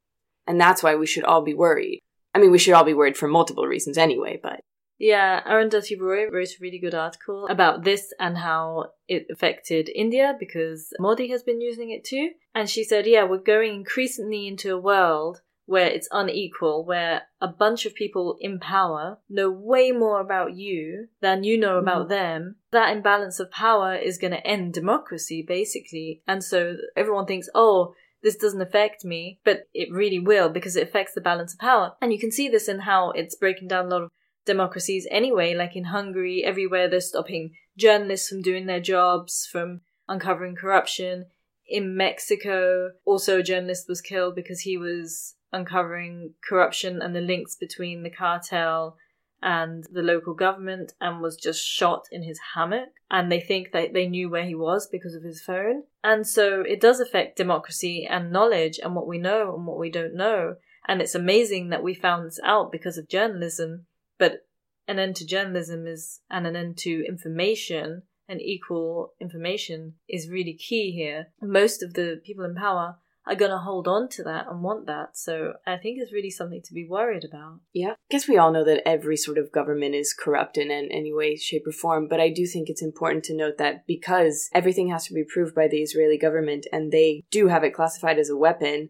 And 0.47 0.59
that's 0.59 0.81
why 0.81 0.95
we 0.95 1.07
should 1.07 1.23
all 1.23 1.43
be 1.43 1.53
worried. 1.53 1.99
I 2.33 2.39
mean, 2.39 2.51
we 2.51 2.57
should 2.57 2.73
all 2.73 2.83
be 2.83 2.93
worried 2.93 3.17
for 3.17 3.27
multiple 3.27 3.65
reasons 3.65 3.97
anyway, 3.97 4.39
but 4.41 4.59
Yeah, 4.97 5.41
Arundhati 5.47 5.99
Roy 5.99 6.29
wrote 6.29 6.49
a 6.49 6.61
really 6.61 6.79
good 6.79 6.95
article 6.95 7.47
about 7.47 7.83
this 7.83 8.13
and 8.19 8.37
how 8.37 8.91
it 9.07 9.27
affected 9.31 9.89
India 9.93 10.35
because 10.39 10.89
Modi 10.99 11.29
has 11.29 11.43
been 11.43 11.61
using 11.61 11.91
it 11.91 12.03
too. 12.03 12.31
And 12.53 12.69
she 12.69 12.83
said, 12.83 13.05
yeah, 13.05 13.23
we're 13.23 13.37
going 13.37 13.73
increasingly 13.73 14.47
into 14.47 14.73
a 14.73 14.79
world 14.79 15.41
where 15.65 15.87
it's 15.87 16.07
unequal, 16.11 16.85
where 16.85 17.23
a 17.41 17.47
bunch 17.47 17.85
of 17.85 17.95
people 17.95 18.37
in 18.39 18.59
power 18.59 19.17
know 19.29 19.49
way 19.49 19.91
more 19.91 20.19
about 20.19 20.55
you 20.55 21.07
than 21.21 21.43
you 21.43 21.57
know 21.57 21.77
about 21.77 22.03
mm-hmm. 22.03 22.13
them. 22.13 22.55
That 22.71 22.95
imbalance 22.95 23.39
of 23.39 23.51
power 23.51 23.95
is 23.95 24.17
going 24.17 24.33
to 24.33 24.45
end 24.45 24.73
democracy, 24.73 25.43
basically. 25.47 26.21
And 26.27 26.43
so 26.43 26.77
everyone 26.95 27.25
thinks, 27.25 27.49
oh, 27.55 27.93
this 28.21 28.35
doesn't 28.35 28.61
affect 28.61 29.05
me, 29.05 29.39
but 29.43 29.67
it 29.73 29.91
really 29.91 30.19
will 30.19 30.49
because 30.49 30.75
it 30.75 30.87
affects 30.87 31.13
the 31.13 31.21
balance 31.21 31.53
of 31.53 31.59
power. 31.59 31.93
And 32.01 32.11
you 32.11 32.19
can 32.19 32.31
see 32.31 32.49
this 32.49 32.67
in 32.67 32.79
how 32.79 33.11
it's 33.11 33.35
breaking 33.35 33.67
down 33.67 33.85
a 33.85 33.89
lot 33.89 34.01
of 34.03 34.09
democracies 34.45 35.07
anyway, 35.11 35.53
like 35.53 35.75
in 35.75 35.85
Hungary, 35.85 36.43
everywhere 36.43 36.87
they're 36.87 37.01
stopping 37.01 37.53
journalists 37.77 38.29
from 38.29 38.41
doing 38.41 38.65
their 38.65 38.79
jobs, 38.79 39.47
from 39.51 39.81
uncovering 40.07 40.55
corruption. 40.55 41.25
In 41.67 41.97
Mexico, 41.97 42.91
also 43.05 43.39
a 43.39 43.43
journalist 43.43 43.85
was 43.89 44.01
killed 44.01 44.35
because 44.35 44.61
he 44.61 44.77
was 44.77 45.34
uncovering 45.55 46.33
corruption 46.47 47.01
and 47.01 47.15
the 47.15 47.21
links 47.21 47.55
between 47.55 48.03
the 48.03 48.09
cartel 48.09 48.97
and 49.41 49.85
the 49.91 50.01
local 50.01 50.33
government 50.33 50.93
and 50.99 51.21
was 51.21 51.37
just 51.37 51.63
shot 51.63 52.05
in 52.11 52.23
his 52.23 52.39
hammock. 52.55 52.89
And 53.11 53.31
they 53.31 53.39
think 53.39 53.71
that 53.71 53.93
they 53.93 54.07
knew 54.07 54.29
where 54.29 54.45
he 54.45 54.55
was 54.55 54.87
because 54.91 55.13
of 55.13 55.23
his 55.23 55.41
phone. 55.41 55.83
And 56.03 56.27
so 56.27 56.61
it 56.61 56.81
does 56.81 56.99
affect 56.99 57.37
democracy 57.37 58.07
and 58.09 58.31
knowledge 58.31 58.79
and 58.83 58.95
what 58.95 59.07
we 59.07 59.17
know 59.17 59.55
and 59.55 59.65
what 59.65 59.77
we 59.77 59.89
don't 59.89 60.15
know. 60.15 60.55
And 60.87 61.01
it's 61.01 61.15
amazing 61.15 61.69
that 61.69 61.83
we 61.83 61.93
found 61.93 62.25
this 62.25 62.39
out 62.43 62.71
because 62.71 62.97
of 62.97 63.07
journalism. 63.07 63.85
But 64.17 64.45
an 64.87 64.99
end 64.99 65.15
to 65.17 65.25
journalism 65.25 65.87
is, 65.87 66.21
and 66.29 66.47
an 66.47 66.55
end 66.55 66.77
to 66.79 67.05
information 67.07 68.03
and 68.27 68.41
equal 68.41 69.13
information 69.21 69.93
is 70.09 70.29
really 70.29 70.53
key 70.53 70.91
here. 70.91 71.27
Most 71.41 71.83
of 71.83 71.93
the 71.93 72.21
people 72.23 72.45
in 72.45 72.55
power 72.55 72.97
are 73.27 73.35
going 73.35 73.51
to 73.51 73.57
hold 73.57 73.87
on 73.87 74.07
to 74.09 74.23
that 74.23 74.47
and 74.47 74.61
want 74.61 74.85
that. 74.85 75.17
So 75.17 75.53
I 75.65 75.77
think 75.77 75.97
it's 75.99 76.13
really 76.13 76.29
something 76.29 76.61
to 76.63 76.73
be 76.73 76.87
worried 76.87 77.23
about. 77.23 77.59
Yeah. 77.73 77.91
I 77.91 77.95
guess 78.09 78.27
we 78.27 78.37
all 78.37 78.51
know 78.51 78.63
that 78.63 78.87
every 78.87 79.17
sort 79.17 79.37
of 79.37 79.51
government 79.51 79.95
is 79.95 80.13
corrupt 80.13 80.57
in 80.57 80.69
an- 80.69 80.89
any 80.91 81.13
way, 81.13 81.35
shape, 81.35 81.65
or 81.65 81.71
form, 81.71 82.07
but 82.07 82.19
I 82.19 82.29
do 82.29 82.45
think 82.45 82.69
it's 82.69 82.83
important 82.83 83.23
to 83.25 83.35
note 83.35 83.57
that 83.57 83.87
because 83.87 84.49
everything 84.53 84.89
has 84.89 85.07
to 85.07 85.13
be 85.13 85.21
approved 85.21 85.55
by 85.55 85.67
the 85.67 85.81
Israeli 85.81 86.17
government 86.17 86.67
and 86.71 86.91
they 86.91 87.23
do 87.31 87.47
have 87.47 87.63
it 87.63 87.73
classified 87.73 88.19
as 88.19 88.29
a 88.29 88.37
weapon, 88.37 88.89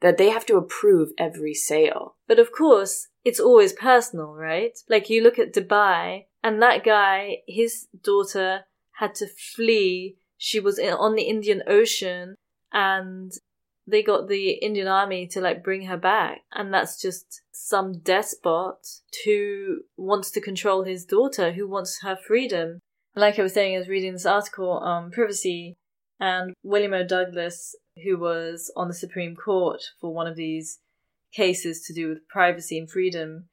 that 0.00 0.18
they 0.18 0.30
have 0.30 0.46
to 0.46 0.56
approve 0.56 1.10
every 1.18 1.54
sale. 1.54 2.16
But 2.28 2.38
of 2.38 2.52
course, 2.52 3.08
it's 3.24 3.40
always 3.40 3.72
personal, 3.72 4.34
right? 4.34 4.76
Like 4.88 5.08
you 5.08 5.22
look 5.22 5.38
at 5.38 5.54
Dubai 5.54 6.26
and 6.42 6.60
that 6.60 6.84
guy, 6.84 7.38
his 7.46 7.86
daughter 8.02 8.64
had 8.96 9.14
to 9.16 9.26
flee. 9.26 10.16
She 10.36 10.60
was 10.60 10.78
in, 10.78 10.92
on 10.92 11.14
the 11.14 11.22
Indian 11.22 11.62
Ocean 11.68 12.34
and 12.72 13.32
they 13.86 14.02
got 14.02 14.28
the 14.28 14.50
Indian 14.50 14.86
army 14.86 15.26
to 15.28 15.40
like 15.40 15.64
bring 15.64 15.86
her 15.86 15.96
back. 15.96 16.42
And 16.52 16.72
that's 16.72 17.00
just 17.00 17.42
some 17.50 17.98
despot 17.98 18.86
who 19.24 19.80
wants 19.96 20.30
to 20.32 20.40
control 20.40 20.84
his 20.84 21.04
daughter, 21.04 21.52
who 21.52 21.68
wants 21.68 22.00
her 22.02 22.16
freedom. 22.16 22.78
Like 23.14 23.38
I 23.38 23.42
was 23.42 23.54
saying, 23.54 23.74
I 23.74 23.78
was 23.78 23.88
reading 23.88 24.12
this 24.12 24.26
article 24.26 24.70
on 24.70 25.10
privacy 25.10 25.74
and 26.20 26.54
William 26.62 26.94
O. 26.94 27.04
Douglas, 27.04 27.74
who 28.04 28.18
was 28.18 28.72
on 28.76 28.88
the 28.88 28.94
Supreme 28.94 29.34
Court 29.34 29.82
for 30.00 30.14
one 30.14 30.26
of 30.26 30.36
these 30.36 30.78
cases 31.32 31.82
to 31.86 31.94
do 31.94 32.08
with 32.08 32.28
privacy 32.28 32.78
and 32.78 32.88
freedom, 32.88 33.48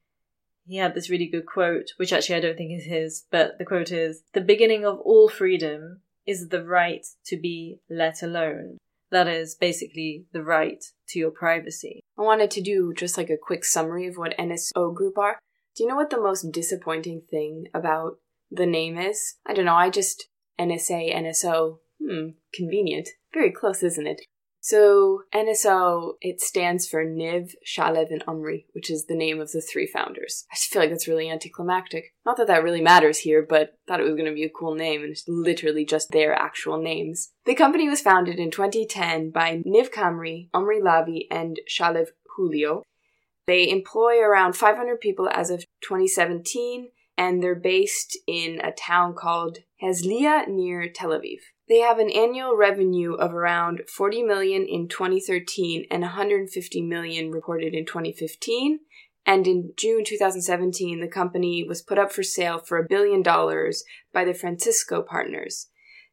he 0.68 0.78
had 0.78 0.94
this 0.94 1.10
really 1.10 1.26
good 1.26 1.48
quote, 1.48 1.94
which 1.98 2.14
actually 2.14 2.36
I 2.36 2.42
don't 2.42 2.56
think 2.56 2.72
is 2.72 2.86
his, 2.86 3.26
but 3.32 3.58
the 3.58 3.66
quote 3.66 3.92
is 3.92 4.22
The 4.34 4.42
beginning 4.42 4.86
of 4.86 5.00
all 5.00 5.28
freedom 5.28 6.02
is 6.28 6.50
the 6.50 6.64
right 6.64 7.04
to 7.26 7.38
be 7.38 7.80
let 7.90 8.22
alone. 8.22 8.78
That 9.12 9.28
is 9.28 9.56
basically 9.56 10.26
the 10.34 10.44
right 10.44 10.84
to 11.10 11.20
your 11.20 11.32
privacy. 11.32 12.02
I 12.18 12.22
wanted 12.22 12.52
to 12.52 12.62
do 12.62 12.94
just 12.96 13.18
like 13.18 13.30
a 13.30 13.38
quick 13.42 13.66
summary 13.66 14.08
of 14.08 14.16
what 14.16 14.38
NSO 14.38 14.94
Group 14.94 15.18
are. 15.18 15.40
Do 15.76 15.84
you 15.84 15.90
know 15.90 15.96
what 15.96 16.10
the 16.10 16.22
most 16.22 16.52
disappointing 16.52 17.24
thing 17.30 17.66
about 17.74 18.18
the 18.52 18.66
name 18.66 18.98
is? 18.98 19.36
I 19.46 19.54
don't 19.54 19.66
know, 19.66 19.76
I 19.76 19.90
just 19.90 20.28
NSA, 20.60 21.16
NSO. 21.16 21.80
Hmm, 22.02 22.30
convenient. 22.54 23.10
Very 23.34 23.52
close, 23.52 23.84
isn't 23.84 24.08
it? 24.08 24.22
So 24.70 25.24
NSO, 25.34 26.12
it 26.22 26.42
stands 26.42 26.88
for 26.88 27.04
Niv, 27.04 27.54
Shalev, 27.66 28.12
and 28.12 28.24
Omri, 28.28 28.68
which 28.74 28.92
is 28.92 29.08
the 29.08 29.16
name 29.16 29.42
of 29.42 29.52
the 29.52 29.62
three 29.62 29.88
founders. 29.88 30.46
I 30.52 30.54
just 30.54 30.72
feel 30.72 30.80
like 30.80 30.92
that's 30.92 31.08
really 31.08 31.28
anticlimactic. 31.28 32.14
Not 32.24 32.38
that 32.38 32.46
that 32.46 32.62
really 32.62 32.80
matters 32.80 33.18
here, 33.18 33.44
but 33.50 33.72
thought 33.88 34.00
it 34.00 34.04
was 34.04 34.14
going 34.14 34.28
to 34.28 34.32
be 34.32 34.44
a 34.44 34.50
cool 34.50 34.76
name, 34.76 35.02
and 35.02 35.10
it's 35.10 35.24
literally 35.28 35.86
just 35.86 36.12
their 36.12 36.36
actual 36.36 36.80
names. 36.80 37.32
The 37.48 37.56
company 37.56 37.90
was 37.90 38.02
founded 38.02 38.38
in 38.38 38.52
2010 38.52 39.32
by 39.32 39.64
Niv 39.66 39.90
Kamri, 39.92 40.50
Omri 40.54 40.80
Lavie, 40.80 41.26
and 41.32 41.60
Shalev 41.68 42.10
Hulio. 42.38 42.84
They 43.48 43.68
employ 43.68 44.20
around 44.20 44.56
500 44.56 45.02
people 45.02 45.28
as 45.34 45.50
of 45.50 45.66
2017, 45.82 46.90
and 47.18 47.42
they're 47.42 47.56
based 47.56 48.20
in 48.28 48.62
a 48.64 48.72
town 48.72 49.16
called 49.16 49.58
Herzliya 49.82 50.48
near 50.48 50.88
Tel 50.90 51.10
Aviv. 51.10 51.40
They 51.70 51.80
have 51.80 52.00
an 52.00 52.10
annual 52.10 52.58
revenue 52.58 53.14
of 53.14 53.32
around 53.32 53.84
40 53.88 54.24
million 54.24 54.66
in 54.66 54.88
2013 54.88 55.86
and 55.92 56.02
150 56.02 56.82
million 56.82 57.32
reported 57.32 57.76
in 57.76 57.86
2015. 57.86 58.80
And 59.24 59.46
in 59.46 59.74
June 59.78 60.04
2017, 60.04 61.00
the 61.00 61.08
company 61.08 61.64
was 61.64 61.84
put 61.84 62.00
up 62.00 62.12
for 62.12 62.24
sale 62.24 62.58
for 62.58 62.80
a 62.80 62.88
billion 62.88 63.22
dollars 63.22 63.84
by 64.12 64.26
the 64.26 64.34
Francisco 64.34 65.04
Partners. 65.04 65.68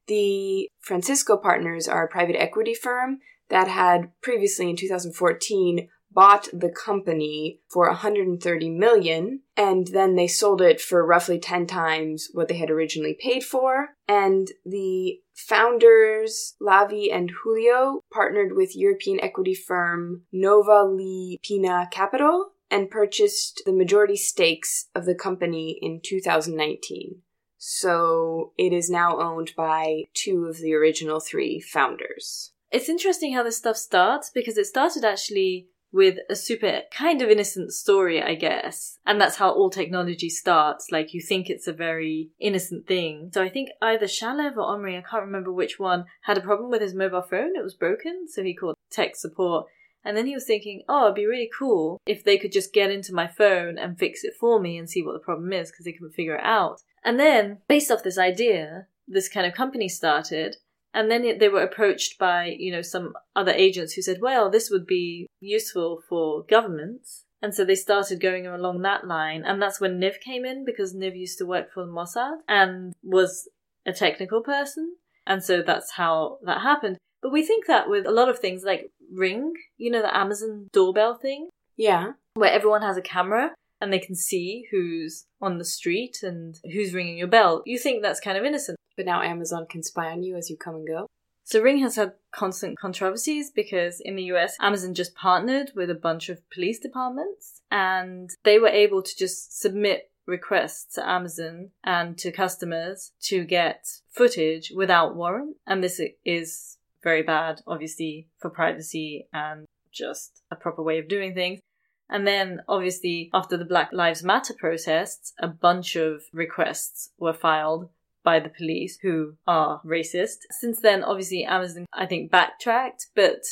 The 0.06 0.68
Francisco 0.78 1.38
Partners 1.38 1.88
are 1.88 2.04
a 2.04 2.08
private 2.08 2.36
equity 2.36 2.75
firm 2.75 3.20
that 3.48 3.68
had 3.68 4.12
previously 4.20 4.68
in 4.68 4.76
2014 4.76 5.88
bought 6.16 6.49
the 6.50 6.70
company 6.70 7.61
for 7.68 7.87
130 7.88 8.70
million 8.70 9.42
and 9.54 9.88
then 9.88 10.14
they 10.16 10.26
sold 10.26 10.62
it 10.62 10.80
for 10.80 11.06
roughly 11.06 11.38
10 11.38 11.66
times 11.66 12.30
what 12.32 12.49
they 12.49 12.56
had 12.56 12.70
originally 12.70 13.14
paid 13.20 13.44
for 13.44 13.90
and 14.08 14.49
the 14.64 15.20
founders 15.35 16.54
Lavie 16.58 17.12
and 17.12 17.30
Hulio 17.44 18.00
partnered 18.11 18.56
with 18.56 18.75
European 18.75 19.20
equity 19.20 19.54
firm 19.54 20.23
Novalpina 20.35 21.90
Capital 21.90 22.52
and 22.70 22.90
purchased 22.90 23.62
the 23.66 23.73
majority 23.75 24.16
stakes 24.16 24.88
of 24.94 25.04
the 25.04 25.14
company 25.14 25.78
in 25.82 26.00
2019. 26.02 27.20
So 27.58 28.52
it 28.56 28.73
is 28.73 28.88
now 28.88 29.20
owned 29.20 29.52
by 29.54 30.04
two 30.14 30.46
of 30.46 30.58
the 30.58 30.73
original 30.73 31.20
three 31.20 31.61
founders. 31.61 32.52
It's 32.73 32.88
interesting 32.88 33.35
how 33.35 33.42
this 33.42 33.58
stuff 33.58 33.76
starts 33.76 34.30
because 34.35 34.58
it 34.58 34.66
started 34.66 35.04
actually 35.04 35.68
with 35.96 36.18
a 36.28 36.36
super 36.36 36.82
kind 36.90 37.22
of 37.22 37.30
innocent 37.30 37.72
story, 37.72 38.22
I 38.22 38.34
guess. 38.34 38.98
And 39.06 39.18
that's 39.18 39.36
how 39.36 39.50
all 39.50 39.70
technology 39.70 40.28
starts. 40.28 40.88
Like 40.92 41.14
you 41.14 41.22
think 41.22 41.48
it's 41.48 41.66
a 41.66 41.72
very 41.72 42.28
innocent 42.38 42.86
thing. 42.86 43.30
So 43.32 43.42
I 43.42 43.48
think 43.48 43.70
either 43.80 44.04
Shalev 44.04 44.58
or 44.58 44.64
Omri, 44.64 44.98
I 44.98 45.00
can't 45.00 45.24
remember 45.24 45.50
which 45.50 45.78
one, 45.78 46.04
had 46.20 46.36
a 46.36 46.42
problem 46.42 46.70
with 46.70 46.82
his 46.82 46.94
mobile 46.94 47.22
phone. 47.22 47.56
It 47.56 47.64
was 47.64 47.72
broken. 47.72 48.28
So 48.28 48.42
he 48.42 48.54
called 48.54 48.76
tech 48.90 49.16
support. 49.16 49.68
And 50.04 50.14
then 50.18 50.26
he 50.26 50.34
was 50.34 50.44
thinking, 50.44 50.82
oh, 50.86 51.04
it'd 51.04 51.14
be 51.14 51.24
really 51.24 51.50
cool 51.58 51.98
if 52.06 52.22
they 52.22 52.36
could 52.36 52.52
just 52.52 52.74
get 52.74 52.90
into 52.90 53.14
my 53.14 53.26
phone 53.26 53.78
and 53.78 53.98
fix 53.98 54.22
it 54.22 54.34
for 54.38 54.60
me 54.60 54.76
and 54.76 54.88
see 54.88 55.02
what 55.02 55.14
the 55.14 55.18
problem 55.18 55.50
is 55.50 55.70
because 55.70 55.86
they 55.86 55.92
couldn't 55.92 56.12
figure 56.12 56.36
it 56.36 56.44
out. 56.44 56.82
And 57.02 57.18
then, 57.18 57.58
based 57.68 57.90
off 57.90 58.04
this 58.04 58.18
idea, 58.18 58.86
this 59.08 59.28
kind 59.28 59.46
of 59.46 59.54
company 59.54 59.88
started 59.88 60.56
and 60.95 61.11
then 61.11 61.38
they 61.38 61.49
were 61.49 61.62
approached 61.62 62.19
by, 62.19 62.55
you 62.59 62.73
know, 62.73 62.83
some 62.83 63.12
other 63.35 63.52
agents 63.52 63.93
who 63.95 64.02
said, 64.02 64.19
well, 64.21 64.50
this 64.50 64.71
would 64.71 64.87
be 64.87 65.26
useful 65.40 66.02
for 66.09 66.45
governments. 66.49 67.25
And 67.43 67.55
so 67.55 67.64
they 67.64 67.75
started 67.75 68.21
going 68.21 68.47
along 68.47 68.83
that 68.83 69.07
line. 69.07 69.43
And 69.45 69.61
that's 69.61 69.81
when 69.81 70.00
Niv 70.00 70.21
came 70.25 70.45
in 70.45 70.64
because 70.64 70.95
Niv 70.95 71.16
used 71.16 71.38
to 71.38 71.47
work 71.47 71.73
for 71.73 71.87
Mossad 71.87 72.38
and 72.49 72.95
was 73.02 73.49
a 73.85 73.93
technical 73.93 74.43
person. 74.43 74.97
And 75.26 75.45
so 75.45 75.62
that's 75.62 75.93
how 75.93 76.38
that 76.45 76.62
happened. 76.62 76.97
But 77.21 77.33
we 77.33 77.45
think 77.45 77.66
that 77.66 77.90
with 77.90 78.07
a 78.07 78.11
lot 78.11 78.28
of 78.28 78.38
things 78.38 78.62
like 78.64 78.90
Ring, 79.12 79.52
you 79.76 79.90
know, 79.90 80.02
the 80.02 80.16
Amazon 80.16 80.69
doorbell 80.73 81.14
thing. 81.14 81.50
Yeah. 81.76 82.12
Where 82.35 82.52
everyone 82.52 82.83
has 82.83 82.97
a 82.97 83.02
camera 83.02 83.52
and 83.80 83.92
they 83.92 83.99
can 83.99 84.14
see 84.14 84.66
who's 84.71 85.26
on 85.40 85.59
the 85.59 85.64
street 85.64 86.23
and 86.23 86.59
who's 86.73 86.95
ringing 86.95 87.18
your 87.18 87.28
bell. 87.28 87.62
You 87.66 87.78
think 87.78 88.02
that's 88.02 88.21
kind 88.21 88.38
of 88.38 88.45
innocent. 88.45 88.76
But 88.97 89.06
now 89.06 89.23
Amazon 89.23 89.66
can 89.68 89.83
spy 89.83 90.11
on 90.11 90.23
you 90.23 90.37
as 90.37 90.49
you 90.49 90.56
come 90.56 90.76
and 90.76 90.87
go. 90.87 91.06
So 91.45 91.61
Ring 91.61 91.78
has 91.78 91.95
had 91.95 92.14
constant 92.33 92.78
controversies 92.78 93.50
because 93.54 94.00
in 94.00 94.16
the 94.16 94.25
US, 94.35 94.56
Amazon 94.61 94.95
just 94.95 95.14
partnered 95.14 95.71
with 95.76 95.90
a 95.90 95.95
bunch 95.95 96.28
of 96.28 96.49
police 96.50 96.80
departments 96.80 97.61
and 97.71 98.30
they 98.42 98.59
were 98.59 98.68
able 98.68 99.02
to 99.02 99.16
just 99.16 99.61
submit 99.61 100.11
requests 100.26 100.95
to 100.95 101.09
Amazon 101.09 101.71
and 101.85 102.18
to 102.18 102.33
customers 102.33 103.12
to 103.21 103.45
get 103.45 103.87
footage 104.11 104.73
without 104.75 105.14
warrant. 105.14 105.56
And 105.66 105.85
this 105.85 106.00
is 106.25 106.78
very 107.04 107.23
bad, 107.23 107.61
obviously, 107.64 108.26
for 108.38 108.50
privacy 108.50 109.28
and 109.33 109.66
just 109.92 110.42
a 110.50 110.56
proper 110.56 110.83
way 110.83 110.99
of 110.99 111.06
doing 111.06 111.33
things. 111.33 111.61
And 112.08 112.26
then, 112.26 112.62
obviously, 112.68 113.30
after 113.34 113.56
the 113.56 113.64
Black 113.64 113.92
Lives 113.92 114.22
Matter 114.22 114.54
protests, 114.54 115.32
a 115.38 115.48
bunch 115.48 115.96
of 115.96 116.22
requests 116.32 117.10
were 117.18 117.32
filed 117.32 117.88
by 118.22 118.40
the 118.40 118.48
police 118.48 118.98
who 119.02 119.34
are 119.46 119.80
racist. 119.84 120.38
Since 120.50 120.80
then, 120.80 121.02
obviously, 121.02 121.44
Amazon, 121.44 121.86
I 121.92 122.06
think, 122.06 122.30
backtracked, 122.30 123.06
but 123.14 123.42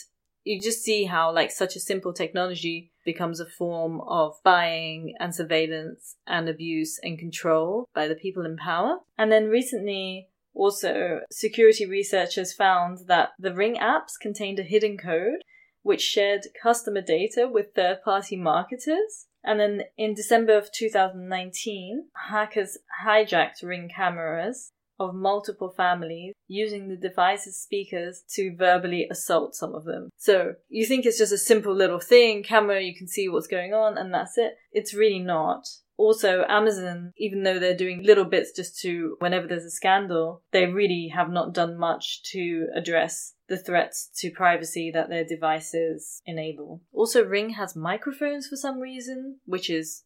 you 0.44 0.60
just 0.60 0.82
see 0.82 1.04
how, 1.04 1.32
like, 1.32 1.50
such 1.50 1.74
a 1.74 1.80
simple 1.80 2.12
technology 2.12 2.92
becomes 3.04 3.40
a 3.40 3.46
form 3.46 4.00
of 4.02 4.34
buying 4.44 5.14
and 5.18 5.34
surveillance 5.34 6.16
and 6.26 6.48
abuse 6.48 6.98
and 7.02 7.18
control 7.18 7.88
by 7.94 8.08
the 8.08 8.14
people 8.14 8.44
in 8.44 8.56
power. 8.56 8.98
And 9.18 9.30
then 9.30 9.48
recently, 9.48 10.28
also, 10.54 11.20
security 11.30 11.86
researchers 11.86 12.52
found 12.52 13.06
that 13.06 13.30
the 13.38 13.54
Ring 13.54 13.76
apps 13.76 14.12
contained 14.20 14.58
a 14.58 14.62
hidden 14.62 14.96
code 14.96 15.42
which 15.84 16.00
shared 16.00 16.46
customer 16.60 17.02
data 17.02 17.46
with 17.48 17.74
third 17.76 18.02
party 18.02 18.36
marketers. 18.36 19.26
And 19.44 19.60
then 19.60 19.82
in 19.96 20.14
December 20.14 20.56
of 20.56 20.72
2019, 20.72 22.06
hackers 22.30 22.78
hijacked 23.04 23.62
ring 23.62 23.90
cameras 23.94 24.72
of 24.98 25.14
multiple 25.14 25.72
families 25.76 26.32
using 26.48 26.88
the 26.88 26.96
device's 26.96 27.60
speakers 27.60 28.22
to 28.30 28.56
verbally 28.56 29.06
assault 29.10 29.54
some 29.54 29.74
of 29.74 29.84
them. 29.84 30.08
So 30.16 30.54
you 30.68 30.86
think 30.86 31.04
it's 31.04 31.18
just 31.18 31.32
a 31.32 31.38
simple 31.38 31.74
little 31.74 32.00
thing, 32.00 32.42
camera, 32.42 32.80
you 32.80 32.96
can 32.96 33.08
see 33.08 33.28
what's 33.28 33.46
going 33.46 33.74
on, 33.74 33.98
and 33.98 34.14
that's 34.14 34.38
it. 34.38 34.54
It's 34.72 34.94
really 34.94 35.18
not. 35.18 35.66
Also, 35.96 36.44
Amazon, 36.48 37.12
even 37.16 37.44
though 37.44 37.58
they're 37.58 37.76
doing 37.76 38.02
little 38.02 38.24
bits 38.24 38.50
just 38.54 38.80
to, 38.80 39.16
whenever 39.20 39.46
there's 39.46 39.64
a 39.64 39.70
scandal, 39.70 40.42
they 40.50 40.66
really 40.66 41.12
have 41.14 41.30
not 41.30 41.54
done 41.54 41.78
much 41.78 42.22
to 42.32 42.66
address 42.74 43.34
the 43.48 43.56
threats 43.56 44.10
to 44.16 44.30
privacy 44.30 44.90
that 44.92 45.08
their 45.08 45.24
devices 45.24 46.20
enable. 46.26 46.82
Also, 46.92 47.24
Ring 47.24 47.50
has 47.50 47.76
microphones 47.76 48.48
for 48.48 48.56
some 48.56 48.80
reason, 48.80 49.38
which 49.44 49.70
is 49.70 50.02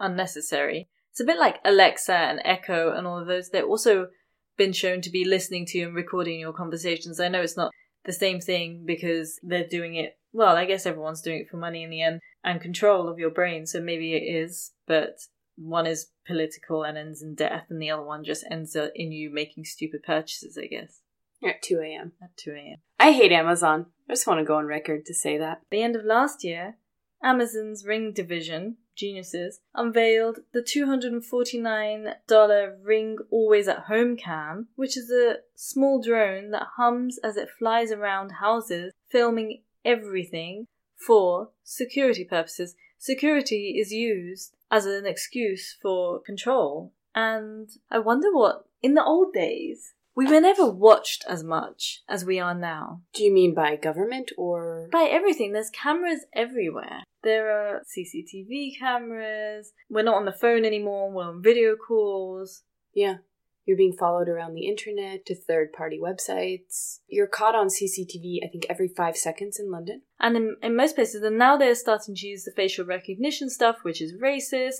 unnecessary. 0.00 0.88
It's 1.12 1.20
a 1.20 1.24
bit 1.24 1.38
like 1.38 1.60
Alexa 1.64 2.14
and 2.14 2.40
Echo 2.44 2.92
and 2.92 3.06
all 3.06 3.20
of 3.20 3.28
those. 3.28 3.50
They've 3.50 3.64
also 3.64 4.08
been 4.56 4.72
shown 4.72 5.02
to 5.02 5.10
be 5.10 5.24
listening 5.24 5.66
to 5.66 5.82
and 5.82 5.94
recording 5.94 6.40
your 6.40 6.52
conversations. 6.52 7.20
I 7.20 7.28
know 7.28 7.42
it's 7.42 7.56
not 7.56 7.70
the 8.04 8.12
same 8.12 8.40
thing 8.40 8.84
because 8.84 9.38
they're 9.42 9.68
doing 9.68 9.94
it, 9.94 10.18
well, 10.32 10.56
I 10.56 10.64
guess 10.64 10.86
everyone's 10.86 11.22
doing 11.22 11.40
it 11.40 11.48
for 11.48 11.58
money 11.58 11.84
in 11.84 11.90
the 11.90 12.02
end 12.02 12.20
and 12.44 12.60
control 12.60 13.08
of 13.08 13.18
your 13.18 13.30
brain, 13.30 13.66
so 13.66 13.80
maybe 13.80 14.14
it 14.14 14.22
is, 14.22 14.72
but 14.86 15.20
one 15.56 15.86
is 15.86 16.10
political 16.26 16.82
and 16.82 16.98
ends 16.98 17.22
in 17.22 17.34
death, 17.34 17.66
and 17.68 17.80
the 17.80 17.90
other 17.90 18.02
one 18.02 18.24
just 18.24 18.44
ends 18.50 18.76
in 18.76 19.12
you 19.12 19.30
making 19.30 19.64
stupid 19.64 20.02
purchases, 20.02 20.58
I 20.58 20.66
guess. 20.66 21.00
At 21.44 21.62
2 21.62 21.80
a.m. 21.80 22.12
At 22.22 22.36
2 22.36 22.52
a.m. 22.52 22.78
I 22.98 23.12
hate 23.12 23.32
Amazon. 23.32 23.86
I 24.08 24.12
just 24.12 24.26
want 24.26 24.40
to 24.40 24.44
go 24.44 24.56
on 24.56 24.66
record 24.66 25.04
to 25.06 25.14
say 25.14 25.38
that. 25.38 25.58
At 25.58 25.70
the 25.70 25.82
end 25.82 25.96
of 25.96 26.04
last 26.04 26.44
year, 26.44 26.76
Amazon's 27.22 27.84
Ring 27.84 28.12
division 28.12 28.76
geniuses, 28.94 29.60
unveiled 29.74 30.40
the 30.52 30.60
$249 30.60 32.72
Ring 32.82 33.18
Always 33.30 33.68
at 33.68 33.84
Home 33.84 34.16
cam, 34.16 34.68
which 34.76 34.96
is 34.96 35.10
a 35.10 35.36
small 35.54 36.02
drone 36.02 36.50
that 36.50 36.66
hums 36.76 37.18
as 37.18 37.36
it 37.36 37.48
flies 37.58 37.92
around 37.92 38.32
houses, 38.32 38.92
filming 39.10 39.62
everything 39.84 40.66
for 41.06 41.50
security 41.62 42.24
purposes. 42.24 42.74
Security 42.98 43.76
is 43.78 43.92
used 43.92 44.54
as 44.70 44.86
an 44.86 45.06
excuse 45.06 45.76
for 45.80 46.20
control. 46.20 46.92
And 47.14 47.68
I 47.90 47.98
wonder 47.98 48.32
what, 48.32 48.64
in 48.80 48.94
the 48.94 49.04
old 49.04 49.32
days, 49.32 49.92
we 50.14 50.26
were 50.26 50.40
never 50.40 50.66
watched 50.66 51.24
as 51.28 51.42
much 51.42 52.02
as 52.08 52.24
we 52.24 52.38
are 52.38 52.54
now. 52.54 53.00
Do 53.14 53.24
you 53.24 53.32
mean 53.32 53.54
by 53.54 53.76
government 53.76 54.30
or 54.36 54.88
By 54.92 55.08
everything, 55.10 55.52
there's 55.52 55.70
cameras 55.70 56.26
everywhere. 56.34 57.02
There 57.22 57.50
are 57.50 57.82
CCTV 57.82 58.78
cameras. 58.78 59.72
We're 59.88 60.02
not 60.02 60.16
on 60.16 60.24
the 60.24 60.32
phone 60.32 60.64
anymore, 60.64 61.10
we're 61.10 61.24
on 61.24 61.42
video 61.42 61.76
calls. 61.76 62.62
Yeah. 62.94 63.18
You're 63.64 63.76
being 63.76 63.92
followed 63.92 64.28
around 64.28 64.54
the 64.54 64.66
internet 64.66 65.24
to 65.26 65.34
third 65.34 65.72
party 65.72 65.98
websites. 66.02 66.98
You're 67.08 67.28
caught 67.28 67.54
on 67.54 67.68
CCTV, 67.68 68.38
I 68.44 68.48
think, 68.48 68.66
every 68.68 68.88
five 68.88 69.16
seconds 69.16 69.60
in 69.60 69.70
London. 69.70 70.02
And 70.18 70.36
in, 70.36 70.56
in 70.62 70.76
most 70.76 70.96
places, 70.96 71.22
and 71.22 71.38
now 71.38 71.56
they're 71.56 71.74
starting 71.74 72.14
to 72.16 72.26
use 72.26 72.44
the 72.44 72.52
facial 72.52 72.84
recognition 72.84 73.48
stuff, 73.48 73.78
which 73.82 74.02
is 74.02 74.14
racist. 74.20 74.78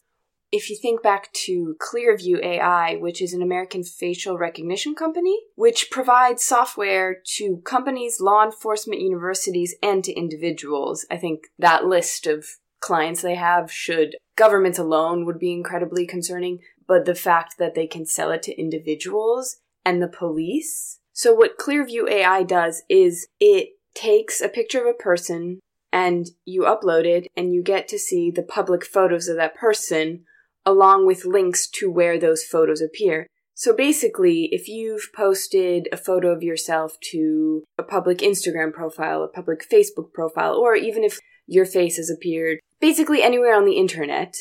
If 0.50 0.68
you 0.68 0.76
think 0.76 1.02
back 1.02 1.32
to 1.44 1.76
Clearview 1.80 2.44
AI, 2.44 2.96
which 2.96 3.22
is 3.22 3.32
an 3.32 3.40
American 3.40 3.84
facial 3.84 4.36
recognition 4.36 4.94
company, 4.94 5.38
which 5.54 5.90
provides 5.90 6.42
software 6.42 7.16
to 7.36 7.62
companies, 7.64 8.20
law 8.20 8.44
enforcement, 8.44 9.00
universities, 9.00 9.74
and 9.82 10.04
to 10.04 10.12
individuals, 10.12 11.06
I 11.10 11.16
think 11.16 11.46
that 11.58 11.86
list 11.86 12.26
of 12.26 12.44
clients 12.80 13.22
they 13.22 13.36
have 13.36 13.72
should 13.72 14.16
governments 14.36 14.78
alone 14.78 15.24
would 15.24 15.38
be 15.38 15.52
incredibly 15.52 16.06
concerning 16.06 16.58
but 16.86 17.04
the 17.04 17.14
fact 17.14 17.56
that 17.58 17.74
they 17.74 17.86
can 17.86 18.06
sell 18.06 18.30
it 18.30 18.42
to 18.44 18.60
individuals 18.60 19.56
and 19.84 20.02
the 20.02 20.08
police. 20.08 20.98
So 21.12 21.32
what 21.34 21.58
Clearview 21.58 22.08
AI 22.10 22.42
does 22.42 22.82
is 22.88 23.28
it 23.40 23.70
takes 23.94 24.40
a 24.40 24.48
picture 24.48 24.80
of 24.80 24.86
a 24.86 25.02
person 25.02 25.60
and 25.92 26.28
you 26.44 26.62
upload 26.62 27.04
it 27.04 27.28
and 27.36 27.52
you 27.52 27.62
get 27.62 27.86
to 27.88 27.98
see 27.98 28.30
the 28.30 28.42
public 28.42 28.84
photos 28.84 29.28
of 29.28 29.36
that 29.36 29.54
person 29.54 30.24
along 30.64 31.06
with 31.06 31.24
links 31.24 31.68
to 31.68 31.90
where 31.90 32.18
those 32.18 32.44
photos 32.44 32.80
appear. 32.80 33.26
So 33.54 33.74
basically, 33.74 34.48
if 34.52 34.68
you've 34.68 35.10
posted 35.14 35.88
a 35.92 35.96
photo 35.96 36.28
of 36.28 36.42
yourself 36.42 36.96
to 37.10 37.64
a 37.76 37.82
public 37.82 38.18
Instagram 38.18 38.72
profile, 38.72 39.22
a 39.22 39.28
public 39.28 39.68
Facebook 39.68 40.12
profile, 40.12 40.54
or 40.54 40.74
even 40.74 41.04
if 41.04 41.18
your 41.46 41.66
face 41.66 41.96
has 41.96 42.10
appeared 42.10 42.60
basically 42.80 43.22
anywhere 43.22 43.54
on 43.54 43.64
the 43.64 43.76
internet, 43.76 44.34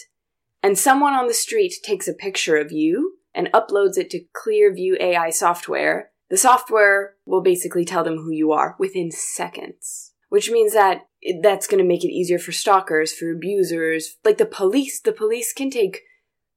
and 0.63 0.77
someone 0.77 1.13
on 1.13 1.27
the 1.27 1.33
street 1.33 1.73
takes 1.83 2.07
a 2.07 2.13
picture 2.13 2.57
of 2.57 2.71
you 2.71 3.17
and 3.33 3.51
uploads 3.53 3.97
it 3.97 4.09
to 4.11 4.23
Clearview 4.35 4.99
AI 4.99 5.29
software, 5.29 6.11
the 6.29 6.37
software 6.37 7.15
will 7.25 7.41
basically 7.41 7.85
tell 7.85 8.03
them 8.03 8.17
who 8.17 8.31
you 8.31 8.51
are 8.51 8.75
within 8.79 9.11
seconds. 9.11 10.13
Which 10.29 10.49
means 10.49 10.73
that 10.73 11.07
that's 11.41 11.67
going 11.67 11.79
to 11.79 11.87
make 11.87 12.05
it 12.05 12.11
easier 12.11 12.39
for 12.39 12.53
stalkers, 12.53 13.13
for 13.13 13.31
abusers, 13.31 14.17
like 14.23 14.37
the 14.37 14.45
police. 14.45 14.99
The 15.01 15.11
police 15.11 15.51
can 15.51 15.69
take 15.69 16.03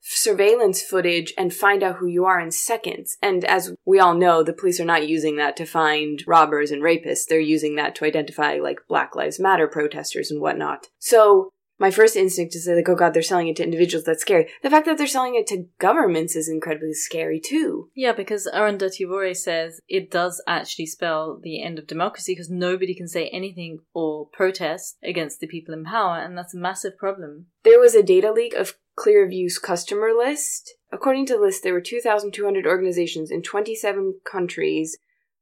surveillance 0.00 0.82
footage 0.82 1.32
and 1.37 1.52
find 1.52 1.82
out 1.82 1.96
who 1.96 2.06
you 2.06 2.25
are 2.25 2.38
in 2.38 2.50
seconds. 2.50 3.16
And 3.23 3.44
as 3.44 3.75
we 3.84 3.99
all 3.99 4.14
know, 4.14 4.42
the 4.42 4.52
police 4.52 4.78
are 4.78 4.84
not 4.84 5.08
using 5.08 5.37
that 5.37 5.56
to 5.56 5.64
find 5.64 6.23
robbers 6.26 6.70
and 6.70 6.82
rapists. 6.82 7.26
They're 7.28 7.40
using 7.40 7.75
that 7.76 7.94
to 7.96 8.04
identify 8.04 8.58
like 8.58 8.87
Black 8.87 9.16
Lives 9.16 9.40
Matter 9.40 9.66
protesters 9.66 10.30
and 10.30 10.40
whatnot. 10.40 10.88
So 10.99 11.52
my 11.78 11.90
first 11.90 12.16
instinct 12.16 12.54
is 12.54 12.69
like, 12.69 12.88
oh 12.88 12.95
god, 12.95 13.14
they're 13.14 13.23
selling 13.23 13.49
it 13.49 13.57
to 13.57 13.64
individuals. 13.64 14.04
That's 14.04 14.23
scary. 14.23 14.49
The 14.62 14.71
fact 14.71 14.87
that 14.87 14.99
they're 14.99 15.07
selling 15.07 15.35
it 15.35 15.47
to 15.49 15.66
governments 15.78 16.37
is 16.37 16.49
incredibly 16.49 16.95
scary 16.95 17.40
too. 17.40 17.90
Yeah, 17.95 18.12
because 18.12 18.49
Arundhati 18.52 19.09
Roy 19.09 19.33
says 19.33 19.81
it 19.88 20.11
does 20.11 20.43
actually 20.47 20.87
spell 20.87 21.40
the 21.43 21.62
end 21.62 21.78
of 21.78 21.87
democracy 21.87 22.33
because 22.33 22.50
nobody 22.50 22.95
can 22.95 23.09
say 23.09 23.28
anything 23.28 23.78
or 23.93 24.28
protest 24.33 24.99
against 25.02 25.40
the 25.40 25.47
people 25.47 25.75
in 25.75 25.85
power, 25.85 26.18
and 26.18 26.38
that's 26.38 26.55
a 26.55 26.59
massive 26.59 26.96
problem. 26.96 27.46
There 27.64 27.81
was 27.81 27.94
a 27.94 28.03
data 28.03 28.33
leak 28.33 28.55
of 28.55 28.75
Clearview's 28.96 29.59
customer 29.59 30.12
list. 30.16 30.75
According 30.92 31.27
to 31.27 31.35
the 31.35 31.40
list, 31.40 31.64
there 31.64 31.72
were 31.72 31.81
2,200 31.81 32.66
organizations 32.66 33.31
in 33.31 33.42
27 33.42 34.20
countries 34.25 34.96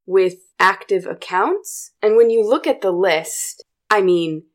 with 0.05 0.35
active 0.59 1.05
accounts. 1.05 1.91
And 2.01 2.15
when 2.15 2.29
you 2.29 2.43
look 2.43 2.65
at 2.65 2.81
the 2.81 2.91
list, 2.91 3.63
I 3.89 4.01
mean, 4.01 4.45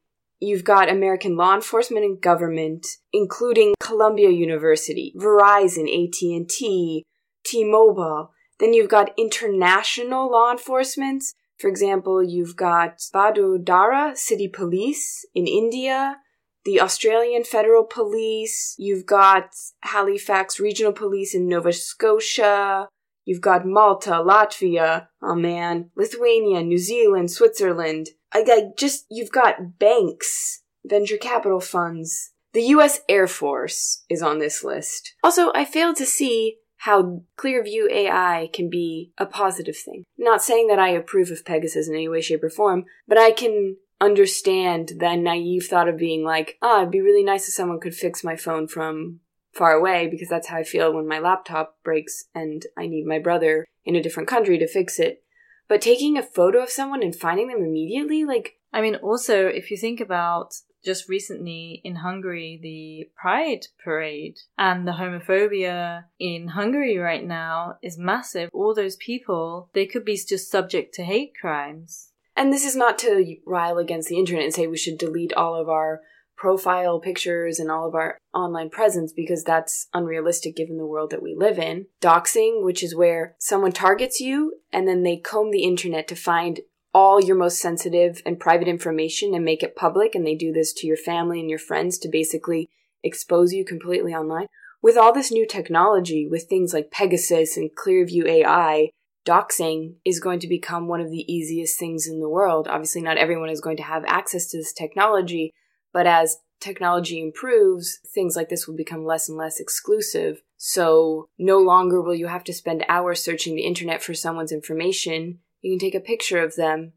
You've 0.40 0.64
got 0.64 0.90
American 0.90 1.36
law 1.36 1.54
enforcement 1.54 2.04
and 2.04 2.20
government, 2.20 2.86
including 3.12 3.74
Columbia 3.80 4.30
University, 4.30 5.12
Verizon, 5.16 5.84
AT&T, 5.88 7.04
T-Mobile. 7.44 8.30
Then 8.60 8.72
you've 8.72 8.88
got 8.88 9.12
international 9.18 10.30
law 10.30 10.52
enforcement. 10.52 11.24
For 11.58 11.68
example, 11.68 12.22
you've 12.22 12.56
got 12.56 12.98
Vadodara 13.12 14.16
City 14.16 14.46
Police 14.46 15.24
in 15.34 15.48
India, 15.48 16.18
the 16.64 16.80
Australian 16.80 17.44
Federal 17.44 17.84
Police, 17.84 18.74
you've 18.78 19.06
got 19.06 19.54
Halifax 19.80 20.60
Regional 20.60 20.92
Police 20.92 21.34
in 21.34 21.48
Nova 21.48 21.72
Scotia, 21.72 22.88
you've 23.24 23.40
got 23.40 23.66
Malta, 23.66 24.10
Latvia, 24.10 25.08
oh 25.22 25.34
man, 25.34 25.90
Lithuania, 25.96 26.62
New 26.62 26.78
Zealand, 26.78 27.30
Switzerland. 27.30 28.08
I, 28.32 28.44
I 28.46 28.62
just, 28.76 29.06
you've 29.10 29.32
got 29.32 29.78
banks, 29.78 30.62
venture 30.84 31.16
capital 31.16 31.60
funds. 31.60 32.32
The 32.52 32.62
US 32.62 33.00
Air 33.08 33.26
Force 33.26 34.04
is 34.08 34.22
on 34.22 34.38
this 34.38 34.64
list. 34.64 35.14
Also, 35.22 35.52
I 35.54 35.64
failed 35.64 35.96
to 35.96 36.06
see 36.06 36.58
how 36.78 37.22
Clearview 37.36 37.90
AI 37.90 38.48
can 38.52 38.70
be 38.70 39.12
a 39.18 39.26
positive 39.26 39.76
thing. 39.76 40.04
Not 40.16 40.42
saying 40.42 40.68
that 40.68 40.78
I 40.78 40.90
approve 40.90 41.30
of 41.30 41.44
Pegasus 41.44 41.88
in 41.88 41.94
any 41.94 42.08
way, 42.08 42.20
shape, 42.20 42.44
or 42.44 42.50
form, 42.50 42.84
but 43.06 43.18
I 43.18 43.32
can 43.32 43.76
understand 44.00 44.92
that 44.98 45.18
naive 45.18 45.66
thought 45.66 45.88
of 45.88 45.96
being 45.96 46.24
like, 46.24 46.56
ah, 46.62 46.76
oh, 46.76 46.78
it'd 46.80 46.92
be 46.92 47.00
really 47.00 47.24
nice 47.24 47.48
if 47.48 47.54
someone 47.54 47.80
could 47.80 47.94
fix 47.94 48.22
my 48.22 48.36
phone 48.36 48.68
from 48.68 49.20
far 49.52 49.72
away 49.72 50.06
because 50.06 50.28
that's 50.28 50.48
how 50.48 50.58
I 50.58 50.62
feel 50.62 50.92
when 50.92 51.08
my 51.08 51.18
laptop 51.18 51.78
breaks 51.82 52.24
and 52.34 52.64
I 52.76 52.86
need 52.86 53.06
my 53.06 53.18
brother 53.18 53.66
in 53.84 53.96
a 53.96 54.02
different 54.02 54.28
country 54.28 54.56
to 54.58 54.68
fix 54.68 55.00
it. 55.00 55.24
But 55.68 55.82
taking 55.82 56.16
a 56.16 56.22
photo 56.22 56.62
of 56.62 56.70
someone 56.70 57.02
and 57.02 57.14
finding 57.14 57.48
them 57.48 57.62
immediately, 57.62 58.24
like. 58.24 58.54
I 58.70 58.82
mean, 58.82 58.96
also, 58.96 59.46
if 59.46 59.70
you 59.70 59.78
think 59.78 59.98
about 59.98 60.54
just 60.84 61.08
recently 61.08 61.80
in 61.84 61.96
Hungary, 61.96 62.58
the 62.62 63.10
Pride 63.20 63.66
parade 63.82 64.38
and 64.56 64.86
the 64.86 64.92
homophobia 64.92 66.04
in 66.18 66.48
Hungary 66.48 66.98
right 66.98 67.24
now 67.24 67.78
is 67.82 67.98
massive. 67.98 68.50
All 68.52 68.74
those 68.74 68.96
people, 68.96 69.70
they 69.72 69.86
could 69.86 70.04
be 70.04 70.16
just 70.16 70.50
subject 70.50 70.94
to 70.94 71.02
hate 71.02 71.32
crimes. 71.40 72.12
And 72.36 72.52
this 72.52 72.64
is 72.64 72.76
not 72.76 72.98
to 73.00 73.36
rile 73.46 73.78
against 73.78 74.08
the 74.08 74.18
internet 74.18 74.44
and 74.44 74.54
say 74.54 74.66
we 74.66 74.76
should 74.76 74.98
delete 74.98 75.32
all 75.32 75.56
of 75.56 75.68
our 75.68 76.02
profile 76.38 77.00
pictures 77.00 77.58
and 77.58 77.70
all 77.70 77.86
of 77.86 77.94
our 77.94 78.16
online 78.32 78.70
presence 78.70 79.12
because 79.12 79.44
that's 79.44 79.88
unrealistic 79.92 80.56
given 80.56 80.78
the 80.78 80.86
world 80.86 81.10
that 81.10 81.22
we 81.22 81.34
live 81.34 81.58
in. 81.58 81.86
Doxing, 82.00 82.64
which 82.64 82.82
is 82.82 82.94
where 82.94 83.34
someone 83.38 83.72
targets 83.72 84.20
you 84.20 84.54
and 84.72 84.86
then 84.86 85.02
they 85.02 85.16
comb 85.16 85.50
the 85.50 85.64
internet 85.64 86.08
to 86.08 86.14
find 86.14 86.60
all 86.94 87.20
your 87.20 87.36
most 87.36 87.58
sensitive 87.58 88.22
and 88.24 88.40
private 88.40 88.68
information 88.68 89.34
and 89.34 89.44
make 89.44 89.62
it 89.62 89.76
public. 89.76 90.14
And 90.14 90.26
they 90.26 90.34
do 90.34 90.52
this 90.52 90.72
to 90.74 90.86
your 90.86 90.96
family 90.96 91.40
and 91.40 91.50
your 91.50 91.58
friends 91.58 91.98
to 91.98 92.08
basically 92.08 92.70
expose 93.02 93.52
you 93.52 93.64
completely 93.64 94.14
online. 94.14 94.46
With 94.80 94.96
all 94.96 95.12
this 95.12 95.32
new 95.32 95.46
technology, 95.46 96.26
with 96.30 96.44
things 96.44 96.72
like 96.72 96.92
Pegasus 96.92 97.56
and 97.56 97.70
Clearview 97.76 98.26
AI, 98.26 98.90
doxing 99.26 99.94
is 100.04 100.20
going 100.20 100.38
to 100.40 100.48
become 100.48 100.86
one 100.86 101.00
of 101.00 101.10
the 101.10 101.30
easiest 101.30 101.78
things 101.78 102.06
in 102.06 102.20
the 102.20 102.28
world. 102.28 102.68
Obviously, 102.68 103.02
not 103.02 103.18
everyone 103.18 103.50
is 103.50 103.60
going 103.60 103.76
to 103.76 103.82
have 103.82 104.04
access 104.06 104.46
to 104.48 104.56
this 104.56 104.72
technology, 104.72 105.52
but 105.98 106.06
as 106.06 106.36
technology 106.60 107.20
improves, 107.20 107.98
things 108.14 108.36
like 108.36 108.50
this 108.50 108.68
will 108.68 108.76
become 108.76 109.04
less 109.04 109.28
and 109.28 109.36
less 109.36 109.58
exclusive. 109.58 110.40
So 110.56 111.28
no 111.36 111.58
longer 111.58 112.00
will 112.00 112.14
you 112.14 112.28
have 112.28 112.44
to 112.44 112.52
spend 112.52 112.84
hours 112.88 113.20
searching 113.20 113.56
the 113.56 113.66
internet 113.66 114.00
for 114.00 114.14
someone's 114.14 114.52
information. 114.52 115.40
You 115.60 115.72
can 115.72 115.80
take 115.80 115.96
a 115.96 116.00
picture 116.00 116.40
of 116.40 116.54
them 116.54 116.92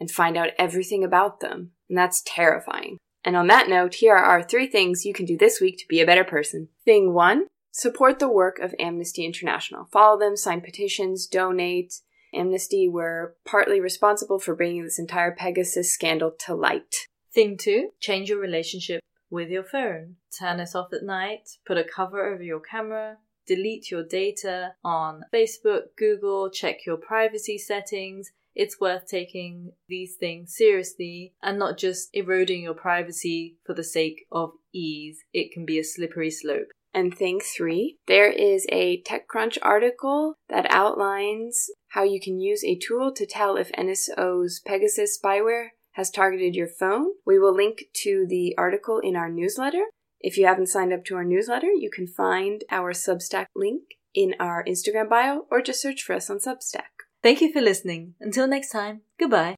and 0.00 0.10
find 0.10 0.36
out 0.36 0.48
everything 0.58 1.04
about 1.04 1.38
them. 1.38 1.70
And 1.88 1.96
that's 1.96 2.24
terrifying. 2.26 2.96
And 3.24 3.36
on 3.36 3.46
that 3.46 3.68
note, 3.68 3.94
here 3.94 4.16
are 4.16 4.24
our 4.24 4.42
three 4.42 4.66
things 4.66 5.04
you 5.04 5.14
can 5.14 5.26
do 5.26 5.38
this 5.38 5.60
week 5.60 5.78
to 5.78 5.86
be 5.88 6.00
a 6.00 6.06
better 6.06 6.24
person. 6.24 6.70
Thing 6.84 7.14
one, 7.14 7.46
support 7.70 8.18
the 8.18 8.28
work 8.28 8.58
of 8.58 8.74
Amnesty 8.80 9.24
International. 9.24 9.86
Follow 9.92 10.18
them, 10.18 10.36
sign 10.36 10.60
petitions, 10.60 11.28
donate. 11.28 12.00
Amnesty 12.34 12.88
were 12.88 13.36
partly 13.46 13.80
responsible 13.80 14.40
for 14.40 14.56
bringing 14.56 14.82
this 14.82 14.98
entire 14.98 15.30
Pegasus 15.30 15.94
scandal 15.94 16.32
to 16.46 16.56
light. 16.56 17.06
Thing 17.32 17.56
two, 17.56 17.90
change 18.00 18.28
your 18.28 18.40
relationship 18.40 19.00
with 19.30 19.50
your 19.50 19.62
phone. 19.62 20.16
Turn 20.36 20.58
it 20.58 20.74
off 20.74 20.92
at 20.92 21.04
night, 21.04 21.48
put 21.64 21.78
a 21.78 21.84
cover 21.84 22.32
over 22.32 22.42
your 22.42 22.60
camera, 22.60 23.18
delete 23.46 23.90
your 23.90 24.02
data 24.02 24.74
on 24.84 25.22
Facebook, 25.32 25.96
Google, 25.96 26.50
check 26.50 26.86
your 26.86 26.96
privacy 26.96 27.58
settings. 27.58 28.32
it's 28.52 28.80
worth 28.80 29.06
taking 29.06 29.72
these 29.88 30.16
things 30.16 30.56
seriously 30.56 31.32
and 31.40 31.56
not 31.56 31.78
just 31.78 32.10
eroding 32.12 32.62
your 32.62 32.74
privacy 32.74 33.56
for 33.64 33.74
the 33.74 33.84
sake 33.84 34.26
of 34.32 34.50
ease. 34.72 35.22
It 35.32 35.52
can 35.52 35.64
be 35.64 35.78
a 35.78 35.84
slippery 35.84 36.30
slope. 36.32 36.72
And 36.92 37.16
thing 37.16 37.40
three, 37.40 37.98
there 38.08 38.28
is 38.28 38.66
a 38.70 39.00
TechCrunch 39.02 39.58
article 39.62 40.34
that 40.48 40.66
outlines 40.68 41.70
how 41.90 42.02
you 42.02 42.20
can 42.20 42.40
use 42.40 42.64
a 42.64 42.76
tool 42.76 43.12
to 43.12 43.24
tell 43.24 43.56
if 43.56 43.70
NSO's 43.72 44.60
Pegasus 44.66 45.16
spyware 45.16 45.68
has 46.00 46.10
targeted 46.10 46.56
your 46.56 46.66
phone. 46.66 47.08
We 47.26 47.38
will 47.38 47.54
link 47.54 47.84
to 48.04 48.24
the 48.26 48.54
article 48.56 49.00
in 49.00 49.16
our 49.16 49.28
newsletter. 49.28 49.84
If 50.18 50.38
you 50.38 50.46
haven't 50.46 50.68
signed 50.70 50.94
up 50.94 51.04
to 51.04 51.14
our 51.16 51.24
newsletter, 51.24 51.66
you 51.66 51.90
can 51.90 52.06
find 52.06 52.64
our 52.70 52.94
Substack 52.94 53.48
link 53.54 53.82
in 54.14 54.34
our 54.40 54.64
Instagram 54.64 55.10
bio 55.10 55.44
or 55.50 55.60
just 55.60 55.82
search 55.82 56.02
for 56.02 56.14
us 56.14 56.30
on 56.30 56.38
Substack. 56.38 57.04
Thank 57.22 57.42
you 57.42 57.52
for 57.52 57.60
listening. 57.60 58.14
Until 58.18 58.48
next 58.48 58.70
time, 58.70 59.02
goodbye. 59.18 59.56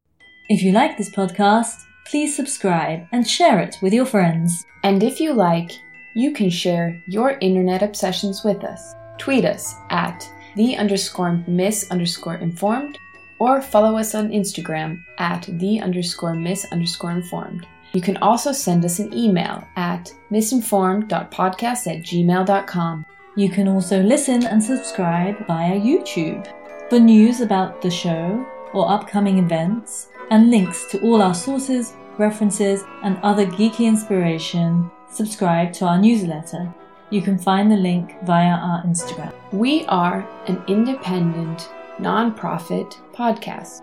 If 0.48 0.64
you 0.64 0.72
like 0.72 0.98
this 0.98 1.14
podcast, 1.14 1.76
please 2.06 2.34
subscribe 2.34 3.06
and 3.12 3.24
share 3.24 3.60
it 3.60 3.76
with 3.80 3.92
your 3.92 4.06
friends. 4.06 4.64
And 4.82 5.04
if 5.04 5.20
you 5.20 5.34
like, 5.34 5.70
you 6.16 6.32
can 6.32 6.50
share 6.50 7.00
your 7.06 7.38
internet 7.38 7.84
obsessions 7.84 8.42
with 8.42 8.64
us. 8.64 8.94
Tweet 9.16 9.44
us 9.44 9.76
at 9.90 10.28
the 10.56 10.76
underscore 10.76 11.44
miss 11.46 11.88
underscore 11.92 12.38
informed 12.38 12.98
or 13.42 13.60
follow 13.60 13.98
us 13.98 14.14
on 14.14 14.30
Instagram 14.30 15.02
at 15.18 15.48
the 15.58 15.80
underscore 15.80 16.32
miss 16.32 16.64
underscore 16.70 17.10
informed. 17.10 17.66
You 17.92 18.00
can 18.00 18.16
also 18.18 18.52
send 18.52 18.84
us 18.84 19.00
an 19.00 19.12
email 19.12 19.66
at 19.74 20.14
misinformed.podcast 20.30 21.82
at 21.92 22.04
gmail.com. 22.04 23.04
You 23.36 23.50
can 23.50 23.66
also 23.66 24.00
listen 24.00 24.46
and 24.46 24.62
subscribe 24.62 25.44
via 25.48 25.74
YouTube. 25.74 26.46
For 26.88 27.00
news 27.00 27.40
about 27.40 27.82
the 27.82 27.90
show 27.90 28.46
or 28.72 28.88
upcoming 28.88 29.38
events, 29.38 30.10
and 30.30 30.48
links 30.48 30.86
to 30.92 31.00
all 31.00 31.20
our 31.20 31.34
sources, 31.34 31.94
references, 32.18 32.84
and 33.02 33.18
other 33.24 33.44
geeky 33.44 33.86
inspiration, 33.86 34.88
subscribe 35.10 35.72
to 35.72 35.84
our 35.86 35.98
newsletter. 35.98 36.72
You 37.10 37.20
can 37.20 37.36
find 37.36 37.70
the 37.70 37.76
link 37.76 38.14
via 38.22 38.54
our 38.54 38.84
Instagram. 38.84 39.34
We 39.50 39.84
are 39.86 40.26
an 40.46 40.62
independent, 40.68 41.68
non-profit 41.98 42.98
podcast. 43.12 43.82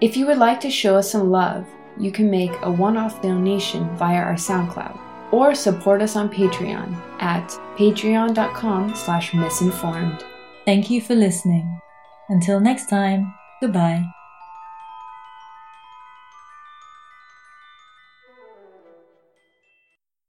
If 0.00 0.16
you 0.16 0.26
would 0.26 0.38
like 0.38 0.60
to 0.60 0.70
show 0.70 0.96
us 0.96 1.10
some 1.10 1.30
love, 1.30 1.66
you 1.96 2.12
can 2.12 2.30
make 2.30 2.52
a 2.62 2.70
one-off 2.70 3.20
donation 3.22 3.88
via 3.96 4.20
our 4.20 4.34
SoundCloud 4.34 4.98
or 5.32 5.54
support 5.54 6.00
us 6.02 6.16
on 6.16 6.28
Patreon 6.28 6.94
at 7.20 7.48
patreon.com 7.76 8.94
slash 8.94 9.34
misinformed. 9.34 10.24
Thank 10.64 10.90
you 10.90 11.00
for 11.00 11.14
listening. 11.14 11.80
Until 12.28 12.60
next 12.60 12.88
time, 12.88 13.34
goodbye. 13.60 14.17